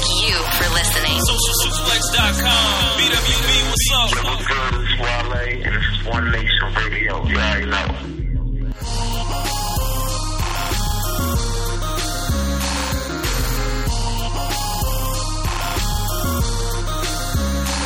[0.00, 1.18] thank you for listening.
[1.18, 2.98] SocialSuplex.com.
[2.98, 4.24] BWB, what's up?
[4.24, 4.74] What's good?
[4.80, 7.24] It's Wale, and this is One Nation Radio.
[7.26, 8.06] You already know.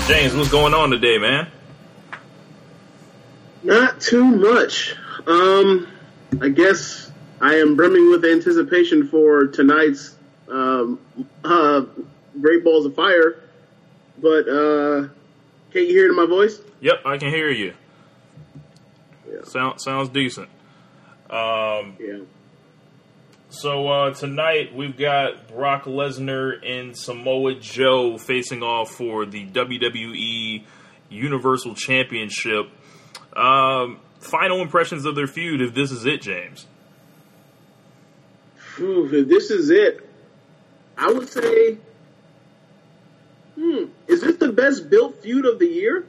[0.06, 1.48] James, what's going on today, man?
[3.62, 4.95] Not too much.
[5.26, 5.88] Um,
[6.42, 10.15] I guess I am brimming with anticipation for tonight's
[10.48, 10.98] um,
[11.45, 11.84] uh,
[12.40, 13.40] Great Balls of Fire.
[14.18, 15.09] But uh,
[15.73, 16.60] can't you hear it in my voice?
[16.80, 17.74] Yep, I can hear you.
[19.28, 19.45] Yeah.
[19.45, 20.48] Sound, sounds decent.
[21.30, 22.18] Um, yeah.
[23.48, 30.64] So uh, tonight we've got Brock Lesnar and Samoa Joe facing off for the WWE
[31.08, 32.68] Universal Championship.
[33.32, 36.66] Um, final impressions of their feud, if this is it, James.
[38.80, 40.04] Ooh, if this is it,
[40.96, 41.78] I would say,
[43.54, 46.06] hmm, is this the best built feud of the year?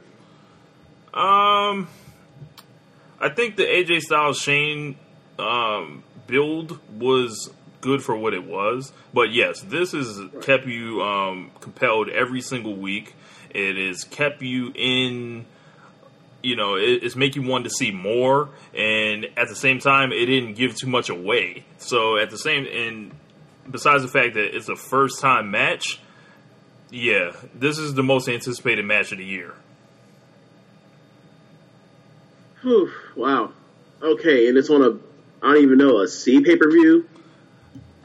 [1.12, 1.88] Um,
[3.20, 4.96] I think the AJ Styles Shane
[5.38, 10.42] um, build was good for what it was, but yes, this has right.
[10.42, 13.14] kept you um, compelled every single week.
[13.50, 15.46] It has kept you in
[16.42, 20.12] you know, it, it's making you want to see more, and at the same time,
[20.12, 21.64] it didn't give too much away.
[21.78, 23.10] So at the same, and
[23.70, 26.00] besides the fact that it's a first time match,
[26.90, 29.54] yeah, this is the most anticipated match of the year.
[32.62, 33.52] Whew, wow.
[34.02, 34.98] Okay, and it's on a
[35.44, 37.08] I don't even know a C pay per view.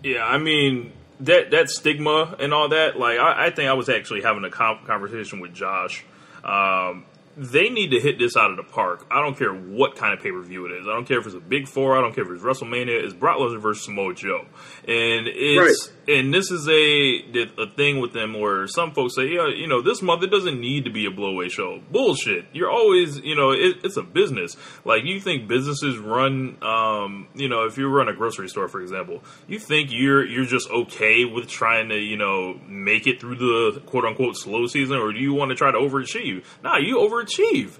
[0.04, 2.98] Yeah, I mean that that stigma and all that.
[2.98, 6.04] Like, I, I think I was actually having a conversation with Josh.
[6.44, 7.06] Um,
[7.38, 9.06] they need to hit this out of the park.
[9.10, 10.88] I don't care what kind of pay per view it is.
[10.88, 11.98] I don't care if it's a Big Four.
[11.98, 13.04] I don't care if it's WrestleMania.
[13.04, 14.46] It's Brock Lesnar versus Samoa Joe,
[14.88, 16.18] and it's right.
[16.18, 19.82] and this is a a thing with them where some folks say, yeah, you know,
[19.82, 21.82] this month it doesn't need to be a blowaway show.
[21.92, 22.46] Bullshit.
[22.54, 24.58] You're always, you know, it, it's a business.
[24.84, 28.82] Like you think businesses run, um, you know, if you run a grocery store, for
[28.82, 33.36] example, you think you're you're just okay with trying to, you know, make it through
[33.36, 36.44] the quote unquote slow season, or do you want to try to overachieve?
[36.64, 37.78] Nah, you over overachieve.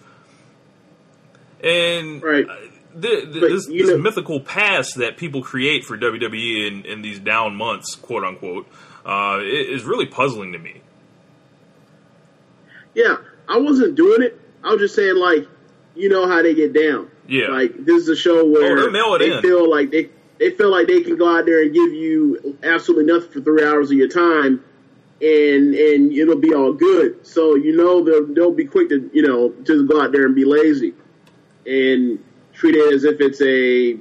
[1.64, 2.48] And right.
[2.94, 7.20] the, the, this, this know, mythical past that people create for WWE in, in these
[7.20, 8.68] down months, quote unquote,
[9.06, 10.82] uh, is really puzzling to me.
[12.94, 14.40] Yeah, I wasn't doing it.
[14.64, 15.48] I was just saying, like,
[15.96, 17.10] you know how they get down.
[17.28, 20.10] Yeah, like this is a show where oh, they, they feel like they
[20.40, 23.64] they feel like they can go out there and give you absolutely nothing for three
[23.64, 24.64] hours of your time,
[25.22, 27.26] and and it'll be all good.
[27.26, 30.36] So you know they'll they'll be quick to you know just go out there and
[30.36, 30.94] be lazy
[31.66, 32.24] and
[32.54, 33.94] treat it as if it's a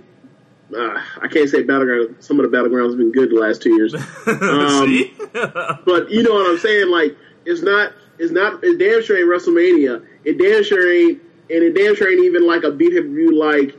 [0.75, 2.17] uh, I can't say battleground.
[2.21, 3.95] Some of the battlegrounds have been good the last two years,
[4.27, 6.91] um, but you know what I'm saying.
[6.91, 10.07] Like it's not it's not it damn sure ain't WrestleMania.
[10.25, 11.21] It damn sure ain't
[11.51, 13.77] and it damn sure ain't even like a beat review like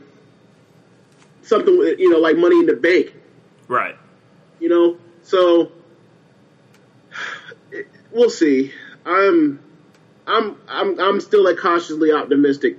[1.42, 3.14] something you know like Money in the Bank,
[3.66, 3.96] right?
[4.60, 5.72] You know, so
[8.12, 8.72] we'll see.
[9.04, 9.60] I'm,
[10.26, 12.78] I'm, I'm, I'm still like cautiously optimistic.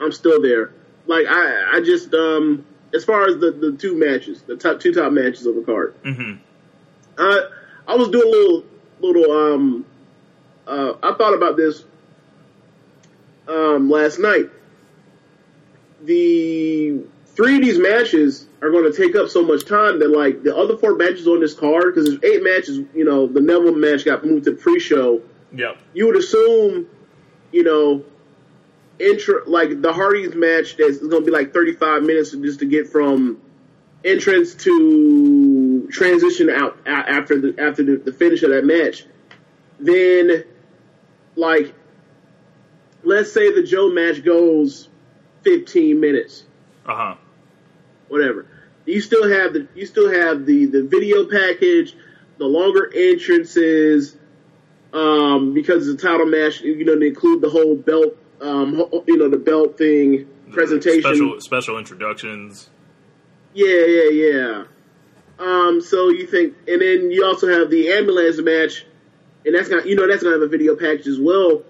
[0.00, 0.72] I'm still there.
[1.06, 4.92] Like I, I just, um, as far as the, the two matches, the top two
[4.92, 6.36] top matches of the card, mm-hmm.
[7.18, 7.48] I,
[7.88, 8.64] I was doing a little,
[9.00, 9.86] little, um,
[10.66, 11.84] uh, I thought about this,
[13.48, 14.50] um, last night.
[16.02, 17.02] The
[17.34, 20.56] three of these matches are going to take up so much time that like the
[20.56, 22.80] other four matches on this card because there's eight matches.
[22.94, 25.22] You know, the Neville match got moved to pre-show.
[25.52, 25.78] Yep.
[25.92, 26.88] You would assume,
[27.52, 28.04] you know,
[28.98, 32.88] intro like the Hardys match that's going to be like 35 minutes just to get
[32.88, 33.40] from
[34.04, 39.04] entrance to transition out after the after the, the finish of that match.
[39.80, 40.44] Then,
[41.34, 41.74] like,
[43.02, 44.88] let's say the Joe match goes
[45.42, 46.44] 15 minutes.
[46.86, 47.16] Uh huh
[48.14, 48.46] whatever.
[48.86, 51.94] You still have the you still have the the video package,
[52.38, 54.16] the longer entrances,
[54.92, 56.60] um, because it's a title match.
[56.60, 58.76] You know, they include the whole belt, um,
[59.06, 61.02] you know, the belt thing presentation.
[61.02, 62.70] special special introductions.
[63.52, 64.64] Yeah, yeah, yeah.
[65.38, 68.84] Um, so you think, and then you also have the ambulance match,
[69.44, 71.62] and that's got you know that's gonna have a video package as well.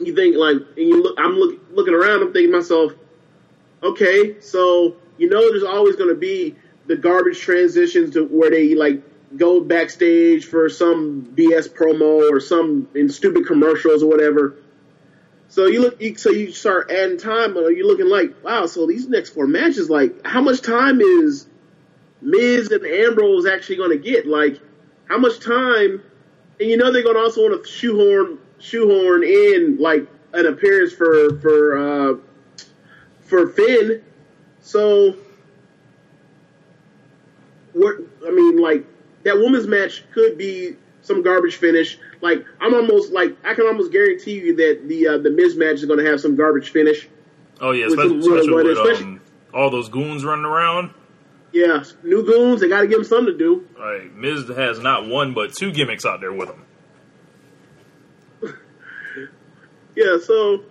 [0.00, 2.92] You think like, and you look, I'm look, looking around, I'm thinking to myself,
[3.82, 6.56] okay, so you know there's always gonna be
[6.86, 9.02] the garbage transitions to where they like
[9.36, 14.56] go backstage for some BS promo or some in stupid commercials or whatever.
[15.48, 18.66] So you look, so you start adding time, you're looking like, wow.
[18.66, 21.46] So these next four matches, like, how much time is
[22.20, 24.26] Miz and Ambrose actually going to get?
[24.26, 24.60] Like,
[25.08, 26.02] how much time?
[26.60, 30.92] And you know they're going to also want to shoehorn shoehorn in like an appearance
[30.92, 32.16] for for uh,
[33.22, 34.02] for Finn.
[34.64, 35.14] So,
[37.74, 37.96] what?
[38.26, 38.84] I mean, like
[39.24, 41.98] that women's match could be some garbage finish.
[42.22, 45.74] Like I'm almost like I can almost guarantee you that the uh, the Miz match
[45.76, 47.06] is going to have some garbage finish.
[47.60, 49.20] Oh yeah, especially, especially with- especially- um,
[49.52, 50.90] all those goons running around.
[51.52, 52.60] Yeah, new goons.
[52.62, 53.68] They got to give them something to do.
[53.78, 56.64] Like Miz has not one but two gimmicks out there with him.
[59.96, 60.64] Yeah, so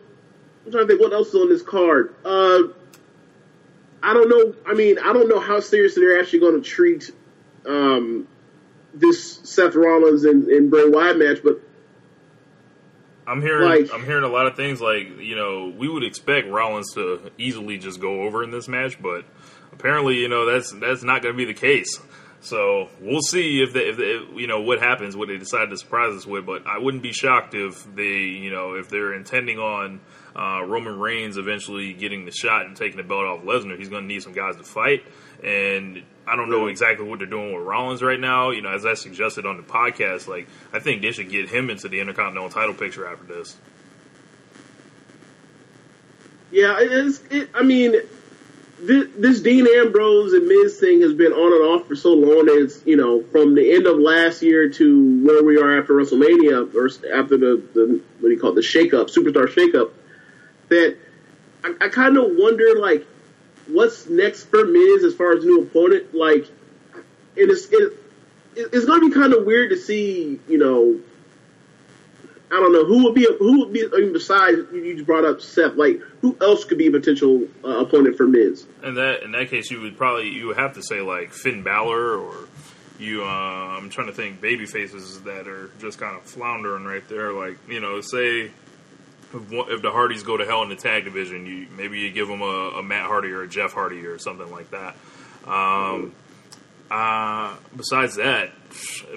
[0.66, 2.14] I'm trying to think what else is on this card.
[2.26, 2.64] Uh,
[4.04, 4.54] I don't know.
[4.68, 7.10] I mean, I don't know how seriously they're actually going to treat
[7.66, 8.28] um,
[8.94, 11.62] this Seth Rollins and, and Bray Wyatt match, but
[13.26, 16.50] I'm hearing Like- I'm hearing a lot of things like you know we would expect
[16.50, 19.24] Rollins to easily just go over in this match, but
[19.72, 22.00] apparently you know that's that's not going to be the case.
[22.42, 25.70] So we'll see if they, if, they, if you know what happens, what they decide
[25.70, 26.46] to surprise us with.
[26.46, 30.02] But I wouldn't be shocked if they you know if they're intending on
[30.36, 33.78] uh, Roman Reigns eventually getting the shot and taking the belt off Lesnar.
[33.78, 35.04] He's going to need some guys to fight,
[35.44, 38.52] and I don't know exactly what they're doing with Rollins right now.
[38.52, 41.70] You know, as I suggested on the podcast, like I think they should get him
[41.70, 43.56] into the Intercontinental title picture after this.
[46.54, 47.22] yeah, it is.
[47.32, 47.94] It, I mean,
[48.80, 52.46] this, this Dean Ambrose and Miz thing has been on and off for so long
[52.46, 55.94] that it's you know from the end of last year to where we are after
[55.94, 56.88] WrestleMania or
[57.18, 59.92] after the, the what do you call it the shakeup, superstar shakeup.
[60.74, 60.98] That
[61.64, 63.06] I, I kind of wonder like
[63.68, 66.16] what's next for Miz as far as new opponent.
[66.16, 66.48] Like,
[67.36, 67.94] it is it,
[68.56, 71.00] it's going to be kind of weird to see you know.
[72.52, 75.42] I don't know who would be who would be I mean, besides you brought up
[75.42, 75.76] Seth.
[75.76, 78.66] Like who else could be a potential uh, opponent for Miz?
[78.84, 81.62] In that in that case, you would probably you would have to say like Finn
[81.64, 82.48] Balor or
[83.00, 83.24] you.
[83.24, 87.32] Uh, I'm trying to think baby faces that are just kind of floundering right there.
[87.32, 88.52] Like you know, say
[89.34, 92.42] if, the Hardys go to hell in the tag division, you maybe you give them
[92.42, 92.46] a,
[92.78, 94.96] a Matt Hardy or a Jeff Hardy or something like that.
[95.46, 96.14] Um,
[96.92, 98.52] uh, besides that,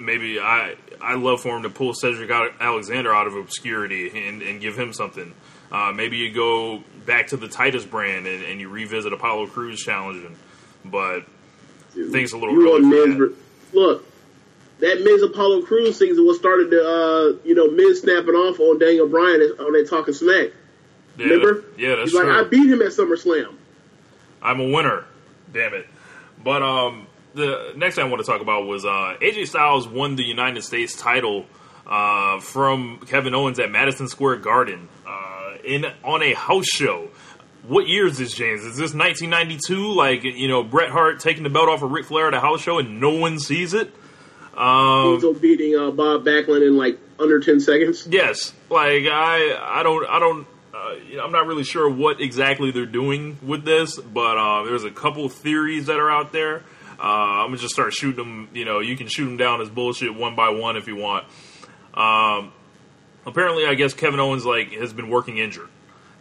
[0.01, 2.29] maybe I I love for him to pull Cedric
[2.59, 5.33] Alexander out of obscurity and, and give him something.
[5.71, 9.81] Uh, maybe you go back to the Titus brand and, and you revisit Apollo Crews
[9.81, 10.35] challenging,
[10.85, 11.23] but
[11.93, 13.17] things a little You early want for Miz?
[13.17, 13.35] that.
[13.35, 14.05] ver- Look,
[14.79, 18.59] that Miz Apollo Crews thing is what started the uh, you know Miz snapping off
[18.59, 20.51] on Daniel Bryan on that talking smack.
[21.17, 21.53] Yeah, Remember?
[21.61, 22.27] that- yeah, that's He's like.
[22.27, 23.55] I beat him at SummerSlam.
[24.41, 25.05] I'm a winner.
[25.51, 25.87] Damn it.
[26.43, 30.15] But um, the next thing I want to talk about was uh, AJ Styles won
[30.15, 31.45] the United States title
[31.87, 37.09] uh, from Kevin Owens at Madison Square Garden uh, in on a house show.
[37.67, 38.61] What year is this, James?
[38.61, 39.91] Is this 1992?
[39.93, 42.61] Like you know, Bret Hart taking the belt off of Ric Flair at a house
[42.61, 43.91] show and no one sees it?
[44.57, 48.07] Um, Also beating uh, Bob Backlund in like under ten seconds.
[48.09, 52.19] Yes, like I, I don't, I don't, uh, you know, I'm not really sure what
[52.19, 56.63] exactly they're doing with this, but uh, there's a couple theories that are out there.
[56.99, 58.49] Uh, I'm gonna just start shooting them.
[58.53, 61.25] You know, you can shoot them down as bullshit one by one if you want.
[61.93, 62.51] Um,
[63.27, 65.69] apparently, I guess Kevin Owens like has been working injured,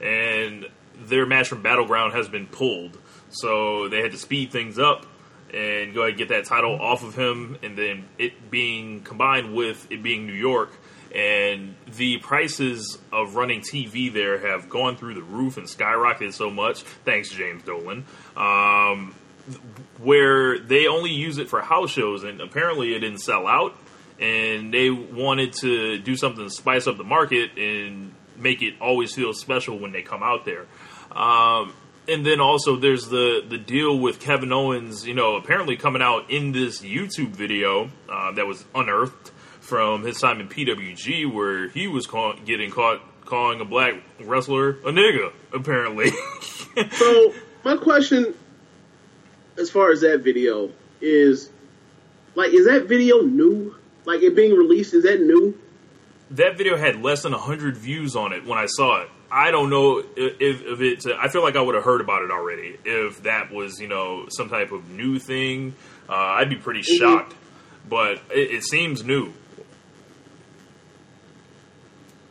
[0.00, 0.66] and
[0.98, 2.98] their match from Battleground has been pulled,
[3.30, 5.06] so they had to speed things up
[5.52, 9.54] and go ahead and get that title off of him, and then it being combined
[9.54, 10.72] with it being New York.
[11.14, 16.50] And the prices of running TV there have gone through the roof and skyrocketed so
[16.50, 16.82] much.
[16.82, 18.04] Thanks, James Dolan.
[18.36, 19.14] Um,
[19.98, 23.76] where they only use it for house shows, and apparently it didn't sell out.
[24.18, 29.14] And they wanted to do something to spice up the market and make it always
[29.14, 30.66] feel special when they come out there.
[31.12, 31.72] Um,
[32.08, 36.30] and then also there's the the deal with Kevin Owens, you know, apparently coming out
[36.30, 41.86] in this YouTube video uh, that was unearthed from his time in PWG, where he
[41.88, 46.10] was call- getting caught calling a black wrestler a nigga, apparently.
[46.92, 47.32] So
[47.64, 48.34] my question,
[49.56, 50.70] as far as that video,
[51.00, 51.50] is
[52.34, 53.74] like, is that video new?
[54.04, 55.58] Like it being released, is that new?
[56.32, 59.08] that video had less than 100 views on it when I saw it.
[59.36, 61.06] I don't know if, if it's.
[61.06, 64.26] I feel like I would have heard about it already if that was, you know,
[64.30, 65.74] some type of new thing.
[66.08, 66.98] Uh, I'd be pretty Mhm.
[66.98, 67.34] shocked,
[67.88, 69.32] but it, it seems new.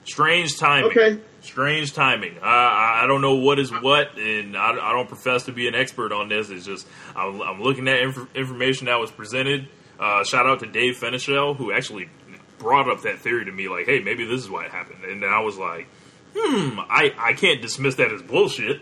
[0.05, 0.91] Strange timing.
[0.91, 1.19] Okay.
[1.41, 2.37] Strange timing.
[2.41, 5.67] I- I, I don't know what is what, and I, I don't profess to be
[5.67, 6.49] an expert on this.
[6.49, 9.67] It's just I'm, I'm looking at inf- information that was presented.
[9.99, 12.09] Uh, shout out to Dave Fenichel, who actually
[12.57, 15.03] brought up that theory to me, like, hey, maybe this is why it happened.
[15.05, 15.87] And I was like,
[16.35, 18.81] hmm, I, I can't dismiss that as bullshit.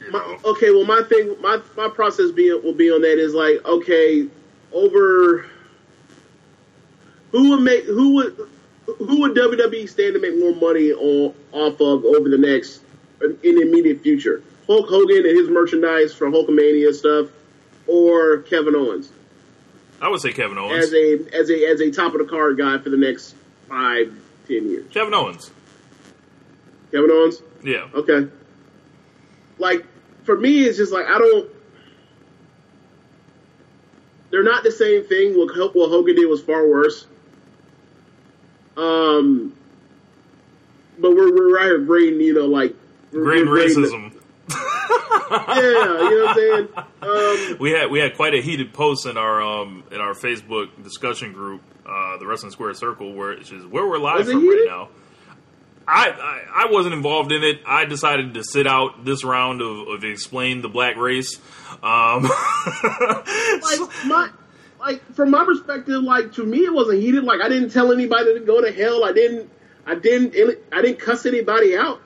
[0.00, 3.34] You My, okay, well, my thing, my my process be will be on that is
[3.34, 4.26] like, okay,
[4.72, 5.46] over
[7.32, 8.36] who would make who would
[8.86, 12.82] who would WWE stand to make more money on off of over the next
[13.20, 14.42] in the immediate future?
[14.66, 17.28] Hulk Hogan and his merchandise from Hulkamania stuff,
[17.86, 19.10] or Kevin Owens
[20.00, 20.84] I would say Kevin Owens.
[20.84, 23.34] as a as a as a top of the card guy for the next
[23.68, 24.14] five
[24.50, 24.92] ten years?
[24.92, 25.50] Kevin Owens.
[26.90, 27.42] Kevin Owens.
[27.62, 27.88] Yeah.
[27.94, 28.28] Okay.
[29.58, 29.84] Like
[30.24, 31.50] for me, it's just like I don't.
[34.30, 35.36] They're not the same thing.
[35.36, 37.06] What, what Hogan did was far worse.
[38.76, 39.52] Um,
[40.98, 42.74] but we're we're right here grading, you know, like
[43.12, 44.12] we're- Great we're grading the- racism.
[45.30, 46.68] yeah, you know what I'm saying.
[47.02, 50.68] Um, we had we had quite a heated post in our um in our Facebook
[50.84, 54.64] discussion group, uh, the Wrestling Square Circle, where it's just where we're live from right
[54.66, 54.88] now.
[55.88, 57.62] I, I I wasn't involved in it.
[57.66, 61.40] I decided to sit out this round of, of explain the black race.
[61.82, 64.30] Um, like my
[64.78, 67.24] like from my perspective, like to me, it wasn't heated.
[67.24, 69.04] Like I didn't tell anybody to go to hell.
[69.04, 69.50] I didn't.
[69.86, 70.58] I didn't.
[70.72, 72.00] I didn't cuss anybody out.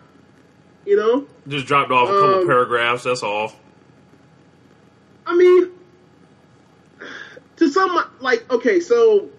[0.87, 1.27] You know.
[1.49, 3.05] just dropped off a couple Um, paragraphs.
[3.05, 3.53] That's all.
[5.27, 5.71] I mean,
[7.57, 9.31] to some, like, okay, so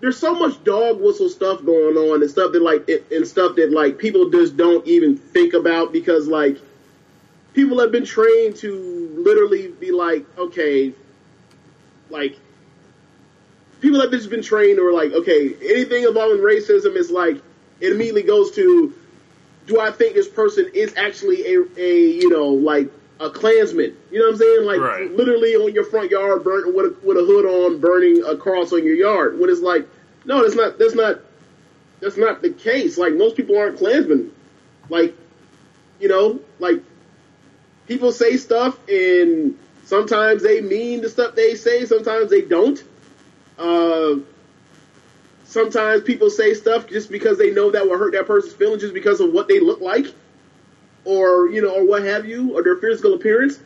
[0.00, 3.70] there's so much dog whistle stuff going on and stuff that, like, and stuff that,
[3.72, 6.58] like, people just don't even think about because, like,
[7.54, 10.92] people have been trained to literally be like, okay,
[12.10, 12.38] like,
[13.80, 17.36] people have just been trained or like, okay, anything involving racism is like,
[17.80, 18.94] it immediately goes to,
[19.66, 23.96] do I think this person is actually a, a you know, like a Klansman?
[24.10, 24.64] You know what I'm saying?
[24.64, 25.10] Like Right.
[25.10, 28.72] literally on your front yard, burnt with a, with a hood on, burning a cross
[28.72, 29.38] on your yard.
[29.38, 29.88] When it's like,
[30.24, 31.20] no, that's not that's not
[32.00, 32.98] that's not the case.
[32.98, 34.32] Like most people aren't Klansmen.
[34.88, 35.14] Like,
[36.00, 36.82] you know, like
[37.86, 42.82] people say stuff and sometimes they mean the stuff they say, sometimes they don't.
[43.58, 44.16] Uh,
[45.44, 48.94] sometimes people say stuff just because they know that will hurt that person's feelings just
[48.94, 50.06] because of what they look like
[51.06, 53.60] or you know or what have you or their physical appearance.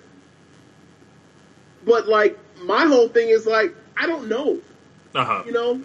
[1.85, 4.61] But like my whole thing is like i don't know.
[5.15, 5.43] Uh huh.
[5.45, 5.81] you know?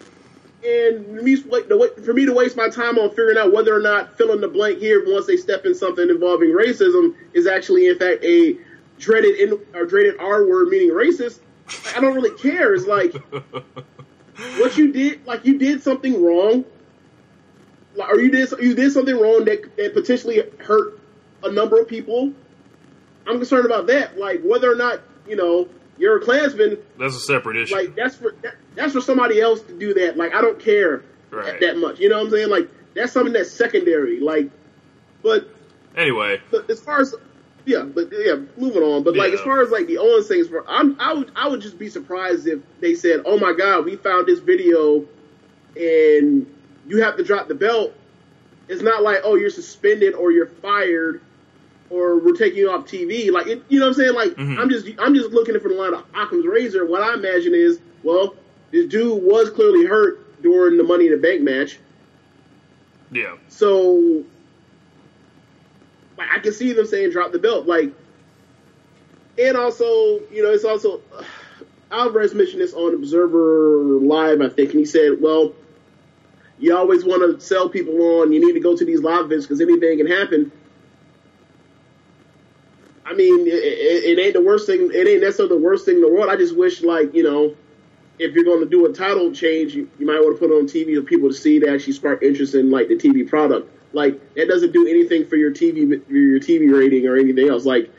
[0.63, 3.75] And me, like, the way, for me to waste my time on figuring out whether
[3.75, 7.45] or not fill in the blank here once they step in something involving racism is
[7.45, 8.57] actually in fact a
[8.97, 11.39] dreaded in, or dreaded r word meaning racist
[11.95, 12.73] i don't really care.
[12.73, 13.13] It's like
[14.57, 16.65] what you did, like you did something wrong,
[17.95, 20.99] like, or you did you did something wrong that that potentially hurt
[21.45, 22.33] a number of people.
[23.27, 26.77] I'm concerned about that, like whether or not you know you're a Klansman.
[26.99, 27.75] That's a separate issue.
[27.75, 30.17] Like that's for that, that's for somebody else to do that.
[30.17, 31.59] Like I don't care Right.
[31.59, 31.99] that, much.
[31.99, 32.49] You know what I'm saying?
[32.49, 34.19] Like that's something that's secondary.
[34.19, 34.49] Like,
[35.23, 35.49] but
[35.97, 37.15] anyway, but as far as
[37.65, 39.03] yeah, but yeah, moving on.
[39.03, 39.39] But like Yeah.
[39.39, 41.89] as far as like the Owens things, for I'm I would I would just be
[41.89, 45.05] surprised if they said, "Oh my God, we found this video,
[45.75, 46.45] and
[46.87, 47.93] you have to drop the belt."
[48.67, 51.21] It's not like, "Oh, you're suspended or you're fired."
[51.91, 54.13] Or we're taking you off TV, like it, you know what I'm saying.
[54.15, 54.57] Like Mhm.
[54.59, 56.85] I'm just I'm just looking for the line of Occam's razor.
[56.85, 58.35] What I imagine is, well,
[58.71, 61.79] this dude was clearly hurt during the Money in the Bank match.
[63.11, 63.35] yeah.
[63.49, 64.23] So,
[66.17, 67.67] like, I can see them saying drop the belt.
[67.67, 67.91] Like,
[69.37, 69.85] and also,
[70.31, 71.01] you know, it's also
[71.91, 75.53] Alvarez mentioned this on Observer Live, I think, and he said, "Well,
[76.57, 78.33] you always want to sell people on.
[78.33, 80.51] You need to go to these live events because anything can happen."
[83.05, 84.89] I mean, it, it, it ain't the worst thing.
[84.93, 86.29] It ain't necessarily the worst thing in the world.
[86.29, 87.55] I just wish, like, you know,
[88.19, 90.57] if you're going to do a title change, you, you might want to put it
[90.57, 93.69] on TV for people to see to actually spark interest in like the TV product.
[93.93, 97.65] Like that doesn't do anything for your TV your TV rating or anything else.
[97.65, 97.91] Like,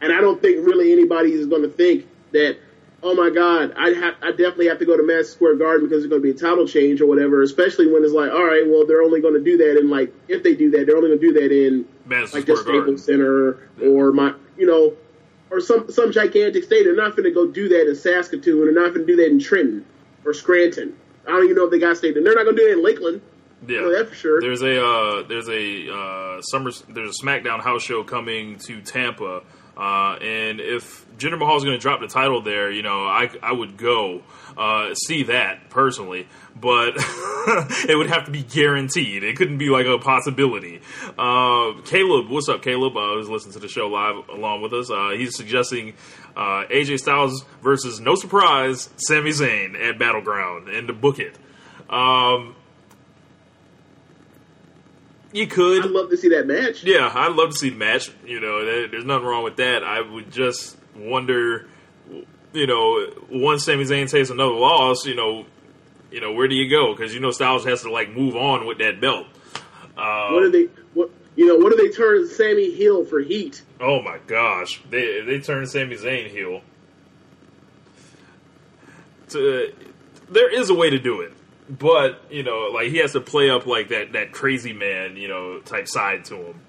[0.00, 2.58] and I don't think really anybody is going to think that.
[3.06, 6.00] Oh my God, I have I definitely have to go to Madison Square Garden because
[6.02, 7.42] there's going to be a title change or whatever.
[7.42, 10.10] Especially when it's like, all right, well they're only going to do that in like
[10.26, 12.76] if they do that, they're only going to do that in Madison like the Square
[12.76, 12.96] Garden.
[12.96, 14.94] Staples Center or my, you know,
[15.50, 16.84] or some some gigantic state.
[16.84, 18.64] They're not going to go do that in Saskatoon.
[18.64, 19.84] They're not going to do that in Trenton
[20.24, 20.96] or Scranton.
[21.26, 22.16] I don't even know if they got state.
[22.16, 23.22] And they're not going to do it in Lakeland.
[23.66, 24.40] Yeah, know that for sure.
[24.40, 29.42] There's a uh, there's a uh, summer there's a SmackDown house show coming to Tampa,
[29.76, 33.30] uh, and if Jinder Mahal is going to drop the title there, you know, I
[33.42, 34.22] I would go
[34.56, 36.94] uh, see that personally, but
[37.88, 39.24] it would have to be guaranteed.
[39.24, 40.80] It couldn't be like a possibility.
[41.18, 42.96] Uh, Caleb, what's up, Caleb?
[42.96, 44.90] Uh, who's listening to the show live along with us?
[44.90, 45.94] Uh, he's suggesting
[46.36, 51.36] uh, AJ Styles versus no surprise Sami Zayn at Battleground and to book it.
[51.90, 52.54] Um,
[55.34, 55.84] you could.
[55.84, 56.82] I'd love to see that match.
[56.84, 58.10] Yeah, I'd love to see the match.
[58.24, 59.84] You know, there- there's nothing wrong with that.
[59.84, 61.66] I would just wonder,
[62.54, 65.44] you know, once Sami Zayn takes another loss, you know,
[66.10, 66.94] you know, where do you go?
[66.94, 69.26] Because you know Styles has to like move on with that belt.
[69.98, 70.68] Uh, What do they?
[70.94, 71.56] What you know?
[71.56, 73.62] What do they turn Sammy heel for heat?
[73.80, 76.62] oh my gosh, they they turned Sami Zayn heel.
[79.30, 79.72] To,
[80.30, 81.32] there is a way to do it,
[81.68, 85.28] but you know, like he has to play up like that that crazy man, you
[85.28, 86.60] know, type side to him.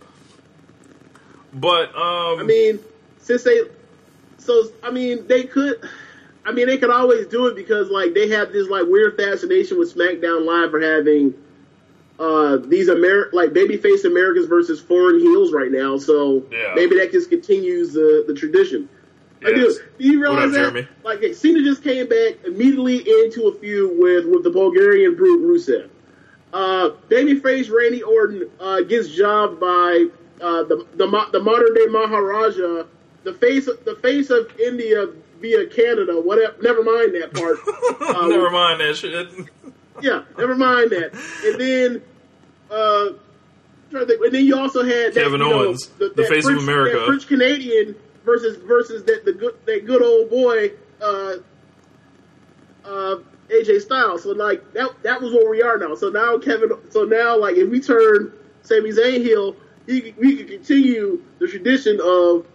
[1.53, 2.79] But um, I mean,
[3.19, 3.61] since they,
[4.37, 5.87] so I mean, they could.
[6.47, 9.79] I mean, they could always do it because like they have this like weird fascination
[9.79, 11.33] with SmackDown Live for having
[12.19, 15.97] uh these Amer like babyface Americans versus foreign heels right now.
[15.97, 16.73] So Yeah.
[16.75, 18.87] maybe that just continues the the tradition.
[19.43, 19.79] I do.
[19.97, 20.57] Do you What up, realize that?
[20.59, 20.87] Jeremy?
[21.03, 25.89] Like Cena just came back immediately into a feud with with the Bulgarian brute Rusev.
[26.53, 30.07] Uh, babyface Randy Orton uh, gets jobbed by
[30.41, 32.83] uh, the the the modern day Maharaja,
[33.23, 35.07] the face of, the face of India
[35.41, 36.19] via Canada.
[36.19, 36.55] Whatever.
[36.61, 37.57] Never mind that part.
[38.05, 39.27] Uh, never mind that shit.
[40.01, 41.11] yeah, never mind that.
[41.43, 42.01] And then,
[42.69, 43.13] uh,
[43.89, 46.27] trying to think, and then you also had that, Kevin you know, Owens, the that
[46.29, 47.03] face of America.
[47.07, 47.95] French Canadian
[48.25, 51.36] versus versus that the good that good old boy, uh,
[52.84, 53.17] uh,
[53.50, 54.24] AJ Styles.
[54.24, 55.96] So like that that was where we are now.
[55.96, 59.55] So now Kevin, so now like if we turn Sami Zayn heel,
[59.86, 62.46] he, we can continue the tradition of.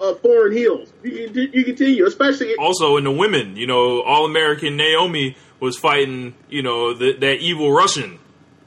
[0.00, 4.24] Of foreign heels, you can you continue, especially also in the women, you know, All
[4.24, 8.18] American Naomi was fighting, you know, the, that evil Russian,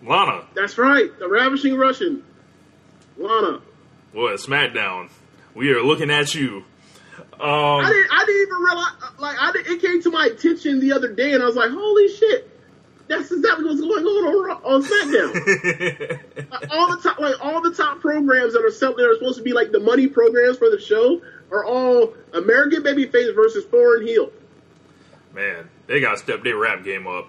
[0.03, 0.43] Lana.
[0.53, 2.23] That's right, the ravishing Russian,
[3.17, 3.61] Lana.
[4.13, 5.09] Boy, SmackDown,
[5.59, 6.63] we are looking at you.
[7.33, 8.11] Um, I didn't.
[8.11, 8.93] I didn't even realize.
[9.19, 12.07] Like, I it came to my attention the other day, and I was like, "Holy
[12.07, 12.49] shit!"
[13.09, 16.19] That's exactly what's going on on, on SmackDown.
[16.49, 19.37] Like, all the top, like all the top programs that are set, that are supposed
[19.37, 24.07] to be like the money programs for the show, are all American babyface versus foreign
[24.07, 24.31] heel.
[25.33, 27.27] man, they got to step their rap game up,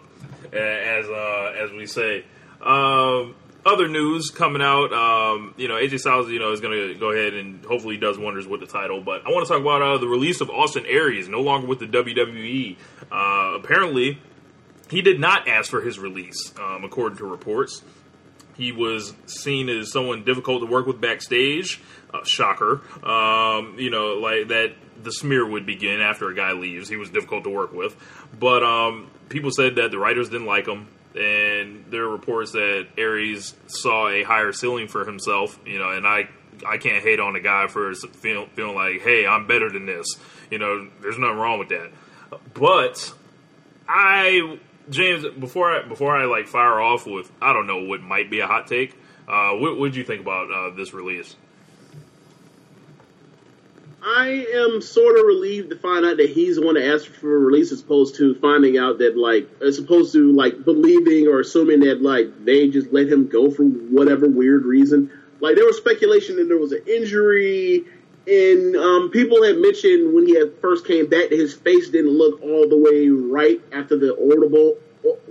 [0.53, 2.25] as uh, as we say.
[2.63, 6.95] Um, other news coming out, um, you know, AJ Styles, you know, is going to
[6.95, 9.01] go ahead and hopefully does wonders with the title.
[9.01, 11.79] But I want to talk about uh, the release of Austin Aries, no longer with
[11.79, 12.77] the WWE.
[13.11, 14.19] Uh, apparently,
[14.91, 17.83] he did not ask for his release, um, according to reports.
[18.57, 21.81] He was seen as someone difficult to work with backstage.
[22.13, 22.83] Uh, shocker.
[23.07, 26.89] Um, you know, like that the smear would begin after a guy leaves.
[26.89, 27.97] He was difficult to work with.
[28.39, 30.89] But um, people said that the writers didn't like him.
[31.15, 36.07] And there are reports that Aries saw a higher ceiling for himself, you know, and
[36.07, 36.29] I
[36.67, 40.07] I can't hate on a guy for feel, feeling like, hey, I'm better than this.
[40.51, 41.91] You know, there's nothing wrong with that.
[42.55, 43.13] But
[43.89, 48.31] I James, before I before I like fire off with I don't know what might
[48.31, 48.97] be a hot take.
[49.29, 51.37] Uh, what would you think about uh, this release?
[54.03, 57.37] I am sort of relieved to find out that he's the one that asked for
[57.37, 61.41] a release, as opposed to finding out that like, as opposed to like believing or
[61.41, 65.11] assuming that like they just let him go for whatever weird reason.
[65.41, 67.85] Like there was speculation that there was an injury,
[68.27, 72.13] and um, people had mentioned when he had first came back that his face didn't
[72.17, 74.79] look all the way right after the orbital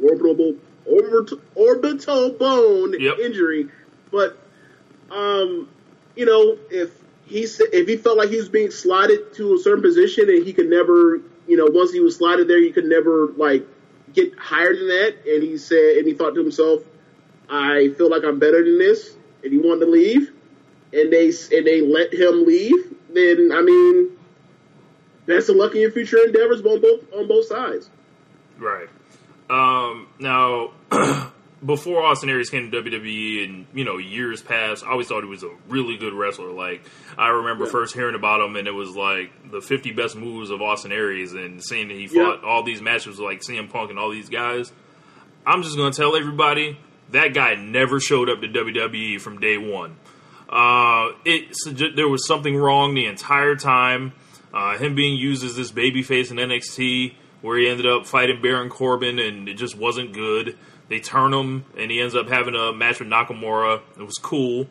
[0.03, 0.55] orbital
[0.85, 3.19] orbital, orbital bone Yep.
[3.19, 3.69] injury,
[4.11, 4.37] but
[5.09, 5.67] um,
[6.15, 6.98] you know, if
[7.29, 10.45] he sa- if he felt like he was being slotted to a certain position and
[10.45, 13.65] he could never, you know, once he was slotted there, he could never like
[14.13, 15.15] get higher than that.
[15.27, 16.81] And he said, and he thought to himself,
[17.49, 20.31] I feel like I'm better than this, and he wanted to leave,
[20.91, 22.95] and they and they let him leave.
[23.13, 24.17] Then I mean,
[25.25, 27.89] that's of luck your future endeavors on both on both sides.
[28.57, 28.89] Right.
[29.49, 30.71] Um, now,
[31.65, 35.29] before Austin Aries came to WWE and, you know, years past, I always thought he
[35.29, 36.51] was a really good wrestler.
[36.51, 36.81] Like,
[37.17, 37.71] I remember Yeah.
[37.71, 41.33] first hearing about him and it was like the 50 best moves of Austin Aries
[41.33, 42.23] and seeing that he Yeah.
[42.25, 44.71] fought all these matches with like CM Punk and all these guys.
[45.45, 46.77] I'm just going to tell everybody
[47.11, 49.95] that guy never showed up to WWE from day one.
[50.47, 51.55] Uh, it
[51.95, 54.13] there was something wrong the entire time.
[54.53, 58.67] Uh, him being used as this babyface in NXT where he ended up fighting Baron
[58.69, 60.57] Corbin, and it just wasn't good.
[60.89, 63.81] They turn him, and he ends up having a match with Nakamura.
[63.97, 64.67] It was cool.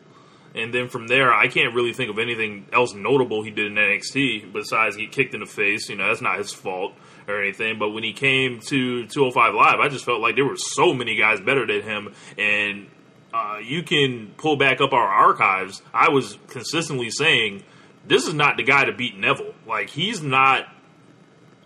[0.55, 3.75] And then from there, I can't really think of anything else notable he did in
[3.75, 5.89] NXT besides get kicked in the face.
[5.89, 6.93] You know, that's not his fault
[7.27, 7.77] or anything.
[7.77, 11.15] But when he came to 205 Live, I just felt like there were so many
[11.15, 12.13] guys better than him.
[12.37, 12.87] And
[13.33, 15.81] uh, you can pull back up our archives.
[15.93, 17.63] I was consistently saying,
[18.07, 19.53] this is not the guy to beat Neville.
[19.67, 20.65] Like, he's not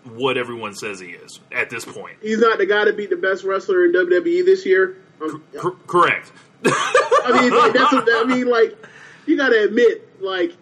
[0.05, 2.17] what everyone says he is at this point.
[2.21, 4.97] He's not the guy to beat the best wrestler in WWE this year.
[5.21, 6.31] Um, C- correct.
[6.65, 8.75] I mean, like, that's what, I mean, like
[9.25, 10.53] you got to admit, like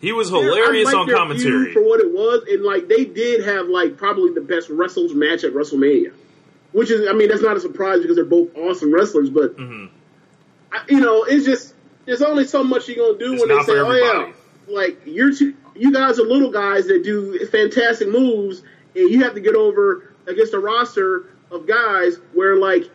[0.00, 1.72] he was hilarious on commentary.
[1.72, 5.44] for what it was, and like they did have like probably the best wrestlers match
[5.44, 6.12] at WrestleMania,
[6.72, 9.30] which is, I mean, that's not a surprise because they're both awesome wrestlers.
[9.30, 9.88] But Mhm.
[10.72, 11.74] I, you know, it's just
[12.04, 14.32] there's only so much you're gonna do It's when they say, "Oh yeah,
[14.72, 18.62] like you're two, you guys are little guys that do fantastic moves,
[18.94, 22.90] and you have to get over against a roster of guys where like."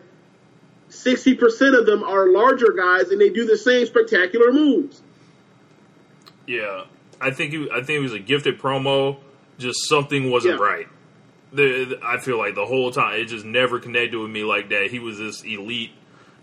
[0.88, 5.00] Sixty percent of them are larger guys, and they do the same spectacular moves.
[6.46, 6.84] Yeah,
[7.18, 9.16] I think he, I think it was a gifted promo.
[9.58, 10.64] Just something wasn't Yeah.
[10.66, 10.88] right.
[11.52, 14.68] The, the- I feel like the whole time it just never connected with me like
[14.68, 14.88] that.
[14.90, 15.92] He was this elite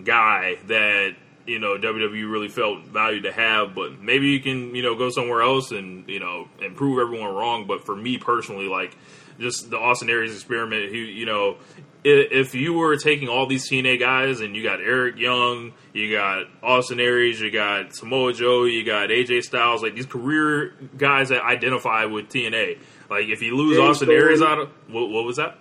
[0.03, 1.15] guy that
[1.49, 3.75] you know WWE really felt valued to have.
[3.75, 7.33] But maybe you can you know go somewhere else and you know and prove everyone
[7.33, 7.65] wrong.
[7.67, 8.95] But for me personally, like
[9.39, 11.57] just the Austin Aries experiment, he you know.
[12.01, 16.45] If you were taking all these TNA guys and you got Eric Young, you got
[16.63, 21.43] Austin Aries, you got Samoa Joe, you got AJ Styles, like these career guys that
[21.43, 22.79] identify with TNA.
[23.09, 24.21] Like if you lose James Austin Storm.
[24.21, 25.57] Aries out of what, what was that?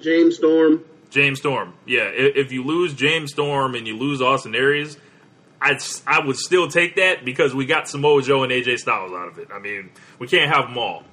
[0.00, 1.74] James Storm, James Storm.
[1.86, 4.96] Yeah, i- if you lose James Storm and you lose Austin Aries,
[5.60, 9.12] I'd, s- I would still take that because we got Samoa Joe and AJ Styles
[9.12, 9.48] out of it.
[9.52, 11.04] I mean, we can't have them all.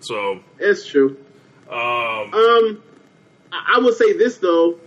[0.00, 1.16] So, it's true.
[1.68, 1.76] um,
[2.32, 2.82] Um,
[3.52, 4.78] I I will say this though: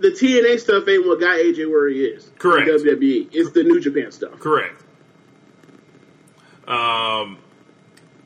[0.00, 2.30] the TNA stuff ain't what got AJ where he is.
[2.38, 2.68] Correct.
[2.68, 3.28] WWE.
[3.32, 4.38] It's the New Japan stuff.
[4.40, 4.82] correct.
[6.66, 7.38] Um,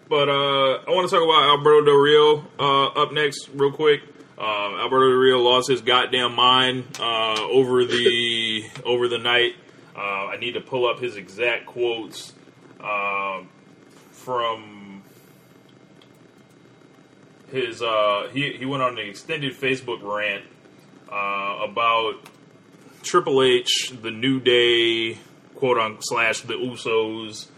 [0.09, 4.03] but uh, I want to talk about Alberto Del Rio uh, up next, real quick.
[4.39, 9.55] Uh, Alberto Del Rio lost his goddamn mind uh, over the over the night.
[9.97, 12.35] Uh, I need to pull up his exact quotes
[12.81, 13.49] um,
[14.13, 15.03] from
[17.51, 17.83] his.
[17.83, 20.45] Uh, he he went on an extended Facebook rant
[21.09, 22.21] about
[23.03, 25.19] Triple H, the New Day,
[25.55, 27.49] quote on slash the Usos,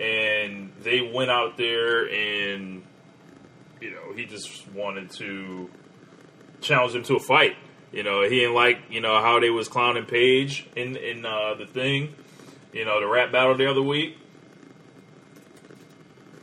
[0.00, 2.82] and they went out there and
[3.80, 5.70] you know he just wanted to
[6.60, 7.56] challenge them to a fight.
[7.92, 11.54] You know he didn't like you know how they was clowning Paige in in uh,
[11.54, 12.14] the thing,
[12.72, 14.18] you know the rap battle the other week.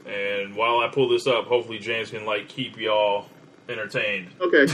[0.06, 3.28] And while I pull this up, hopefully James can like keep y'all
[3.70, 4.30] entertained.
[4.42, 4.72] Okay.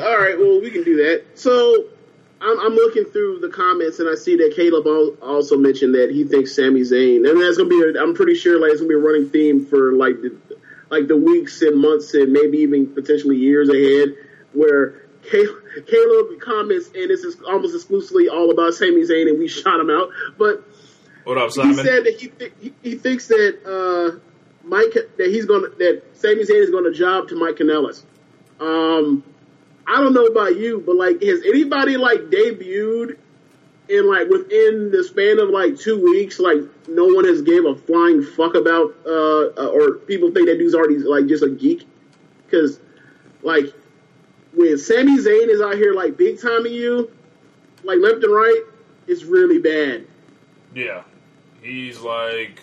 [0.00, 0.38] All right.
[0.38, 1.24] Well, we can do that.
[1.34, 1.86] So.
[2.42, 4.86] I'm, I'm looking through the comments and I see that Caleb
[5.22, 7.80] also mentioned that he thinks Sami Zayn, and that's gonna be.
[7.80, 10.36] A, I'm pretty sure like it's gonna be a running theme for like the
[10.90, 14.16] like the weeks and months and maybe even potentially years ahead,
[14.52, 19.46] where Caleb, Caleb comments and this is almost exclusively all about Sami Zayn and we
[19.46, 20.64] shot him out, but
[21.24, 24.18] What up, he said that he, th- he he thinks that uh,
[24.64, 28.02] Mike that he's to that Sami Zayn is going to job to Mike Kanellis.
[28.58, 29.22] Um,
[29.86, 33.18] I don't know about you, but like, has anybody like debuted
[33.88, 36.38] in like within the span of like two weeks?
[36.38, 40.58] Like, no one has gave a flying fuck about, uh, uh, or people think that
[40.58, 41.86] dude's already like just a geek
[42.44, 42.80] because
[43.42, 43.66] like
[44.54, 47.10] when Sami Zayn is out here like big timing you,
[47.82, 48.62] like left and right,
[49.06, 50.06] it's really bad.
[50.74, 51.02] Yeah,
[51.62, 52.60] he's like,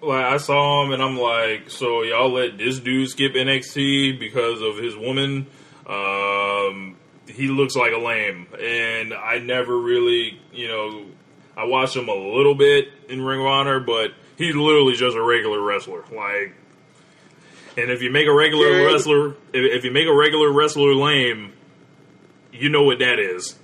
[0.00, 4.60] like I saw him and I'm like, so y'all let this dude skip NXT because
[4.60, 5.46] of his woman?
[5.86, 6.96] Um,
[7.28, 11.04] he looks like a lame, and I never really, you know,
[11.56, 15.22] I watched him a little bit in Ring of Honor, but he's literally just a
[15.22, 16.04] regular wrestler.
[16.12, 16.54] Like,
[17.76, 18.86] and if you make a regular Yeah.
[18.92, 21.52] wrestler, if, if you make a regular wrestler lame,
[22.52, 23.56] you know what that is.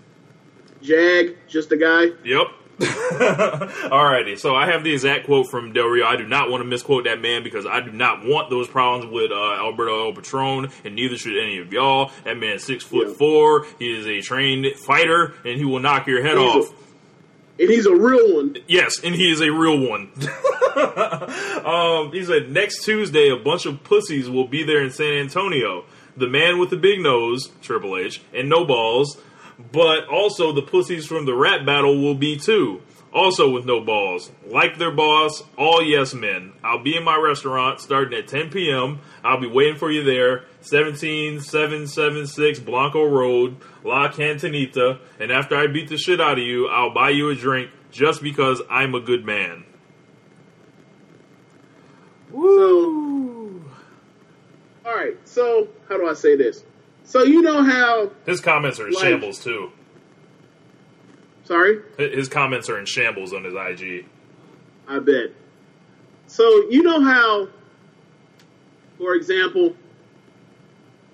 [0.82, 2.06] Jag, just a guy.
[2.24, 2.46] Yep.
[2.80, 6.06] Alrighty, so I have the exact quote from Del Rio.
[6.06, 9.12] I do not want to misquote that man because I do not want those problems
[9.12, 12.10] with uh, Alberto El Patron, and neither should any of y'all.
[12.24, 13.14] That man's six foot Yeah.
[13.14, 13.66] four.
[13.78, 16.74] He is a trained fighter, and he will knock your head He's a- off.
[17.58, 18.56] And he's a real one.
[18.68, 20.10] Yes, and he is a real one.
[21.64, 25.84] um, he said next Tuesday, a bunch of pussies will be there in San Antonio.
[26.16, 29.18] The man with the big nose, Triple H, and no balls,
[29.72, 32.82] but also the pussies from the rap battle will be too.
[33.12, 34.30] Also with no balls.
[34.46, 36.52] Like their boss, all yes men.
[36.62, 39.00] I'll be in my restaurant starting at 10 p.m.
[39.24, 40.44] I'll be waiting for you there.
[40.60, 45.00] 17776 Blanco Road, La Cantanita.
[45.18, 48.22] And after I beat the shit out of you, I'll buy you a drink just
[48.22, 49.64] because I'm a good man.
[52.30, 53.64] Woo!
[54.86, 55.16] All right.
[55.24, 56.62] So how do I say this?
[57.10, 58.08] So you know how?
[58.24, 59.72] His comments are in Like- shambles too.
[61.42, 61.80] Sorry.
[61.98, 64.06] His comments are in shambles on his IG.
[64.86, 65.32] I bet.
[66.28, 67.48] So you know how,
[68.96, 69.74] for example,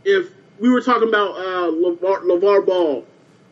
[0.04, 0.28] if
[0.58, 3.06] we were talking about uh, LeVar, LeVar Ball,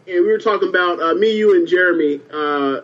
[0.07, 2.80] and we were talking about uh, me, you, and Jeremy uh,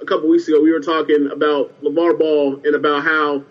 [0.00, 3.44] a couple weeks ago, we were talking about LeVar Ball and about how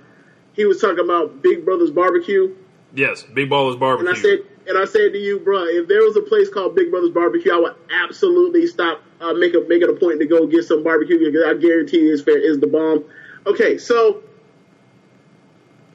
[0.54, 2.56] he was talking about Big Brother's Barbecue,
[2.96, 4.10] Yes, Big Ballers and Barbecue.
[4.12, 6.90] I said, and I said to you, bruh, if there was a place called Big
[6.90, 10.48] Brother's Barbecue, I would absolutely stop, uh, make a make it a point to go
[10.48, 13.04] get some barbecue because I guarantee it's fair, is the bomb.
[13.46, 14.24] Okay, so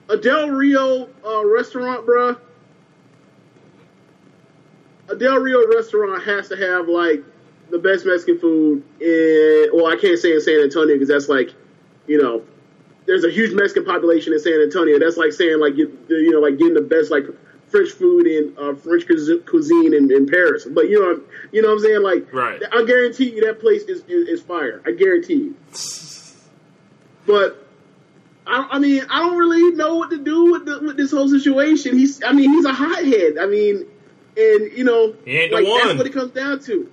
[0.09, 2.39] a Del Rio uh, restaurant, bruh.
[5.09, 7.25] A Del Rio restaurant has to have like
[7.71, 9.71] the best Mexican food in.
[9.73, 11.51] Well, I can't say in San Antonio because that's like,
[12.07, 12.45] you know,
[13.07, 14.99] there's a huge Mexican population in San Antonio.
[15.01, 17.25] That's like saying like you, you know like getting the best like
[17.71, 19.05] French food and uh, French
[19.47, 20.67] cuisine in, in Paris.
[20.71, 21.21] But you know
[21.53, 22.61] you know what I'm saying like Right.
[22.73, 24.83] I guarantee you that place is is, is fire.
[24.85, 25.55] I guarantee you.
[27.27, 27.67] But
[28.47, 31.29] I, I mean I don't really know what to do with the, with this whole
[31.29, 31.97] situation.
[31.97, 33.39] He's I mean he's a hothead.
[33.39, 33.87] I mean
[34.37, 35.87] and you know He ain't the like one.
[35.87, 36.91] that's what it comes down to.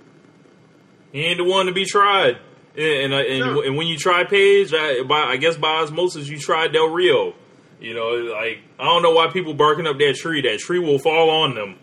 [1.11, 2.37] He ain't the one to be tried.
[2.75, 3.61] And and, and, No.
[3.63, 7.33] and when you try Paige, I, by, I guess by osmosis, you try Del Rio.
[7.79, 10.41] You know, like I don't know why people barking up that tree.
[10.41, 11.77] That tree will fall on them.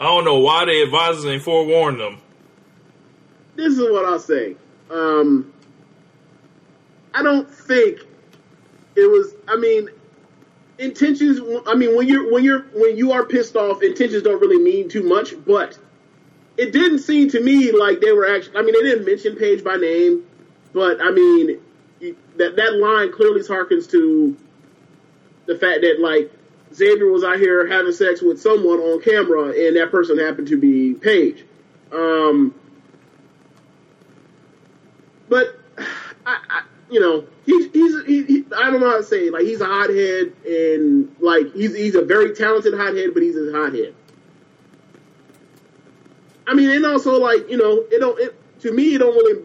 [0.00, 2.20] I don't know why the advisors ain't forewarned them.
[3.56, 4.56] this is what I'll say.
[4.90, 5.52] Um,
[7.14, 8.00] I don't think
[8.96, 9.34] it was.
[9.46, 9.88] I mean,
[10.78, 11.40] intentions.
[11.66, 14.88] I mean, when you're when you're when you are pissed off, intentions don't really mean
[14.88, 15.34] too much.
[15.44, 15.78] But
[16.56, 18.56] it didn't seem to me like they were actually.
[18.56, 20.24] I mean, they didn't mention Paige by name,
[20.72, 21.60] but I mean,
[22.36, 24.36] that that line clearly harkens to
[25.48, 26.30] the fact that like
[26.72, 30.56] Xavier was out here having sex with someone on camera, and that person happened to
[30.56, 31.44] be Paige.
[31.90, 32.54] Um,
[35.28, 35.58] but
[36.26, 39.32] I, I you know, he's he's he, he, I don't know how to say it.
[39.32, 43.50] like he's a hothead and like he's he's a very talented hothead, but he's a
[43.52, 43.94] hothead.
[46.46, 49.44] I mean, and also like you know, it don't it, to me it don't really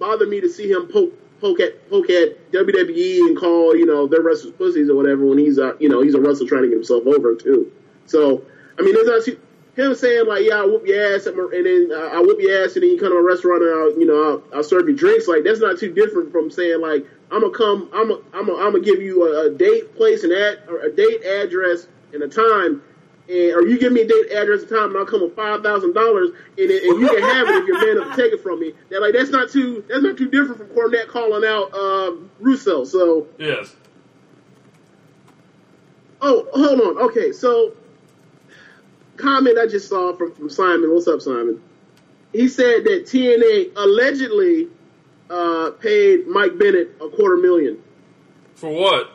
[0.00, 4.06] bother me to see him poke poke at poke at WWE and call you know
[4.06, 6.68] their wrestlers pussies or whatever when he's a you know he's a wrestler trying to
[6.68, 7.72] get himself over too.
[8.06, 8.44] So
[8.78, 9.36] I mean, there's not
[9.76, 12.74] him saying like, "Yeah, I whoop your ass," and then uh, I whoop your ass,
[12.74, 14.96] and then you come to a restaurant and I'll, you know I'll, I'll serve you
[14.96, 15.28] drinks.
[15.28, 18.64] Like that's not too different from saying like, "I'm gonna come, I'm gonna, I'm gonna,
[18.64, 22.28] I'm gonna give you a, a date, place, and or a date, address, and a
[22.28, 22.82] time."
[23.28, 25.62] And, or you give me a date, address, and time, and I'll come with five
[25.62, 28.60] thousand dollars, and and you can have it if you're man to take it from
[28.60, 28.72] me.
[28.90, 32.84] That like that's not too that's not too different from Cornette calling out uh, Russo.
[32.84, 33.74] So Yes.
[36.20, 36.98] Oh, hold on.
[37.10, 37.74] Okay, so
[39.16, 40.92] comment I just saw from, from Simon.
[40.92, 41.62] What's up, Simon?
[42.32, 44.68] He said that TNA allegedly
[45.30, 47.82] uh, paid Mike Bennett a quarter million.
[48.54, 49.10] For what?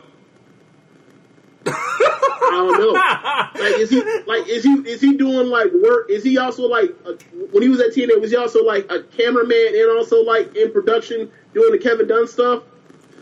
[1.65, 2.91] I don't know.
[3.61, 6.09] like, is he like is he is he doing like work?
[6.09, 7.13] Is he also like a,
[7.51, 8.19] when he was at TNA?
[8.19, 12.27] Was he also like a cameraman and also like in production doing the Kevin Dunn
[12.27, 12.63] stuff?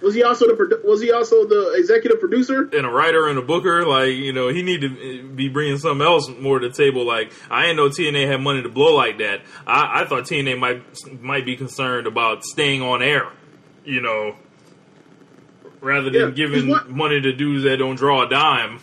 [0.02, 2.70] Was he also the was he also the executive producer?
[2.72, 6.06] and a writer and a booker, like you know, he need to be bringing something
[6.06, 7.06] else more to the table.
[7.06, 9.42] Like I didn't know TNA had money to blow like that.
[9.68, 10.84] I, I thought TNA might
[11.22, 13.30] might be concerned about staying on air,
[13.84, 14.36] you know,
[15.82, 18.80] rather than Yeah, giving what- money to dudes that don't draw a dime.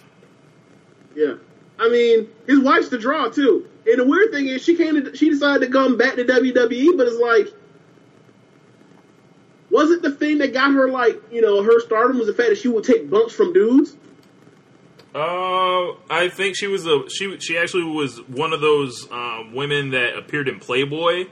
[1.14, 1.34] Yeah,
[1.78, 3.66] I mean, his wife's the draw too.
[3.86, 5.02] And the weird thing is, she came.
[5.04, 7.54] To, she decided to come back to WWE, but it's like,
[9.70, 12.48] was it the thing that got her like, you know, her stardom was the fact
[12.50, 13.96] that she would take bumps from dudes?
[15.14, 17.38] Uh, I think she was a she.
[17.40, 21.26] She actually was one of those um, women that appeared in Playboy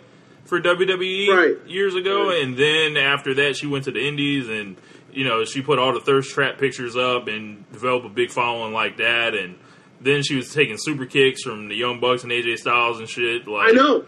[0.45, 1.57] for WWE Right.
[1.69, 2.43] years ago, Right.
[2.43, 4.77] and then after that, she went to the Indies, and
[5.13, 8.73] you know she put all the thirst trap pictures up and developed a big following
[8.73, 9.57] like that, and
[10.01, 13.47] then she was taking super kicks from the Young Bucks and AJ Styles and shit.
[13.49, 14.05] Like, I know.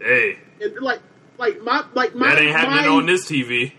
[0.00, 1.00] hey, And like,
[1.38, 3.72] like my, like my, that ain't happening my, on this TV.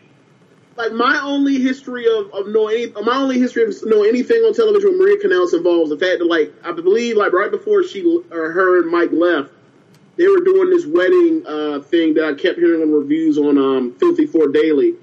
[0.76, 4.54] like my only history of, of knowing any, my only history of knowing anything on
[4.54, 8.04] television with Maria Kanellis involves the fact that like I believe like right before she
[8.32, 9.52] or her and Mike left,
[10.18, 13.96] they were doing this wedding uh, thing that I kept hearing on reviews on um,
[13.96, 14.96] Filthy Four Daily,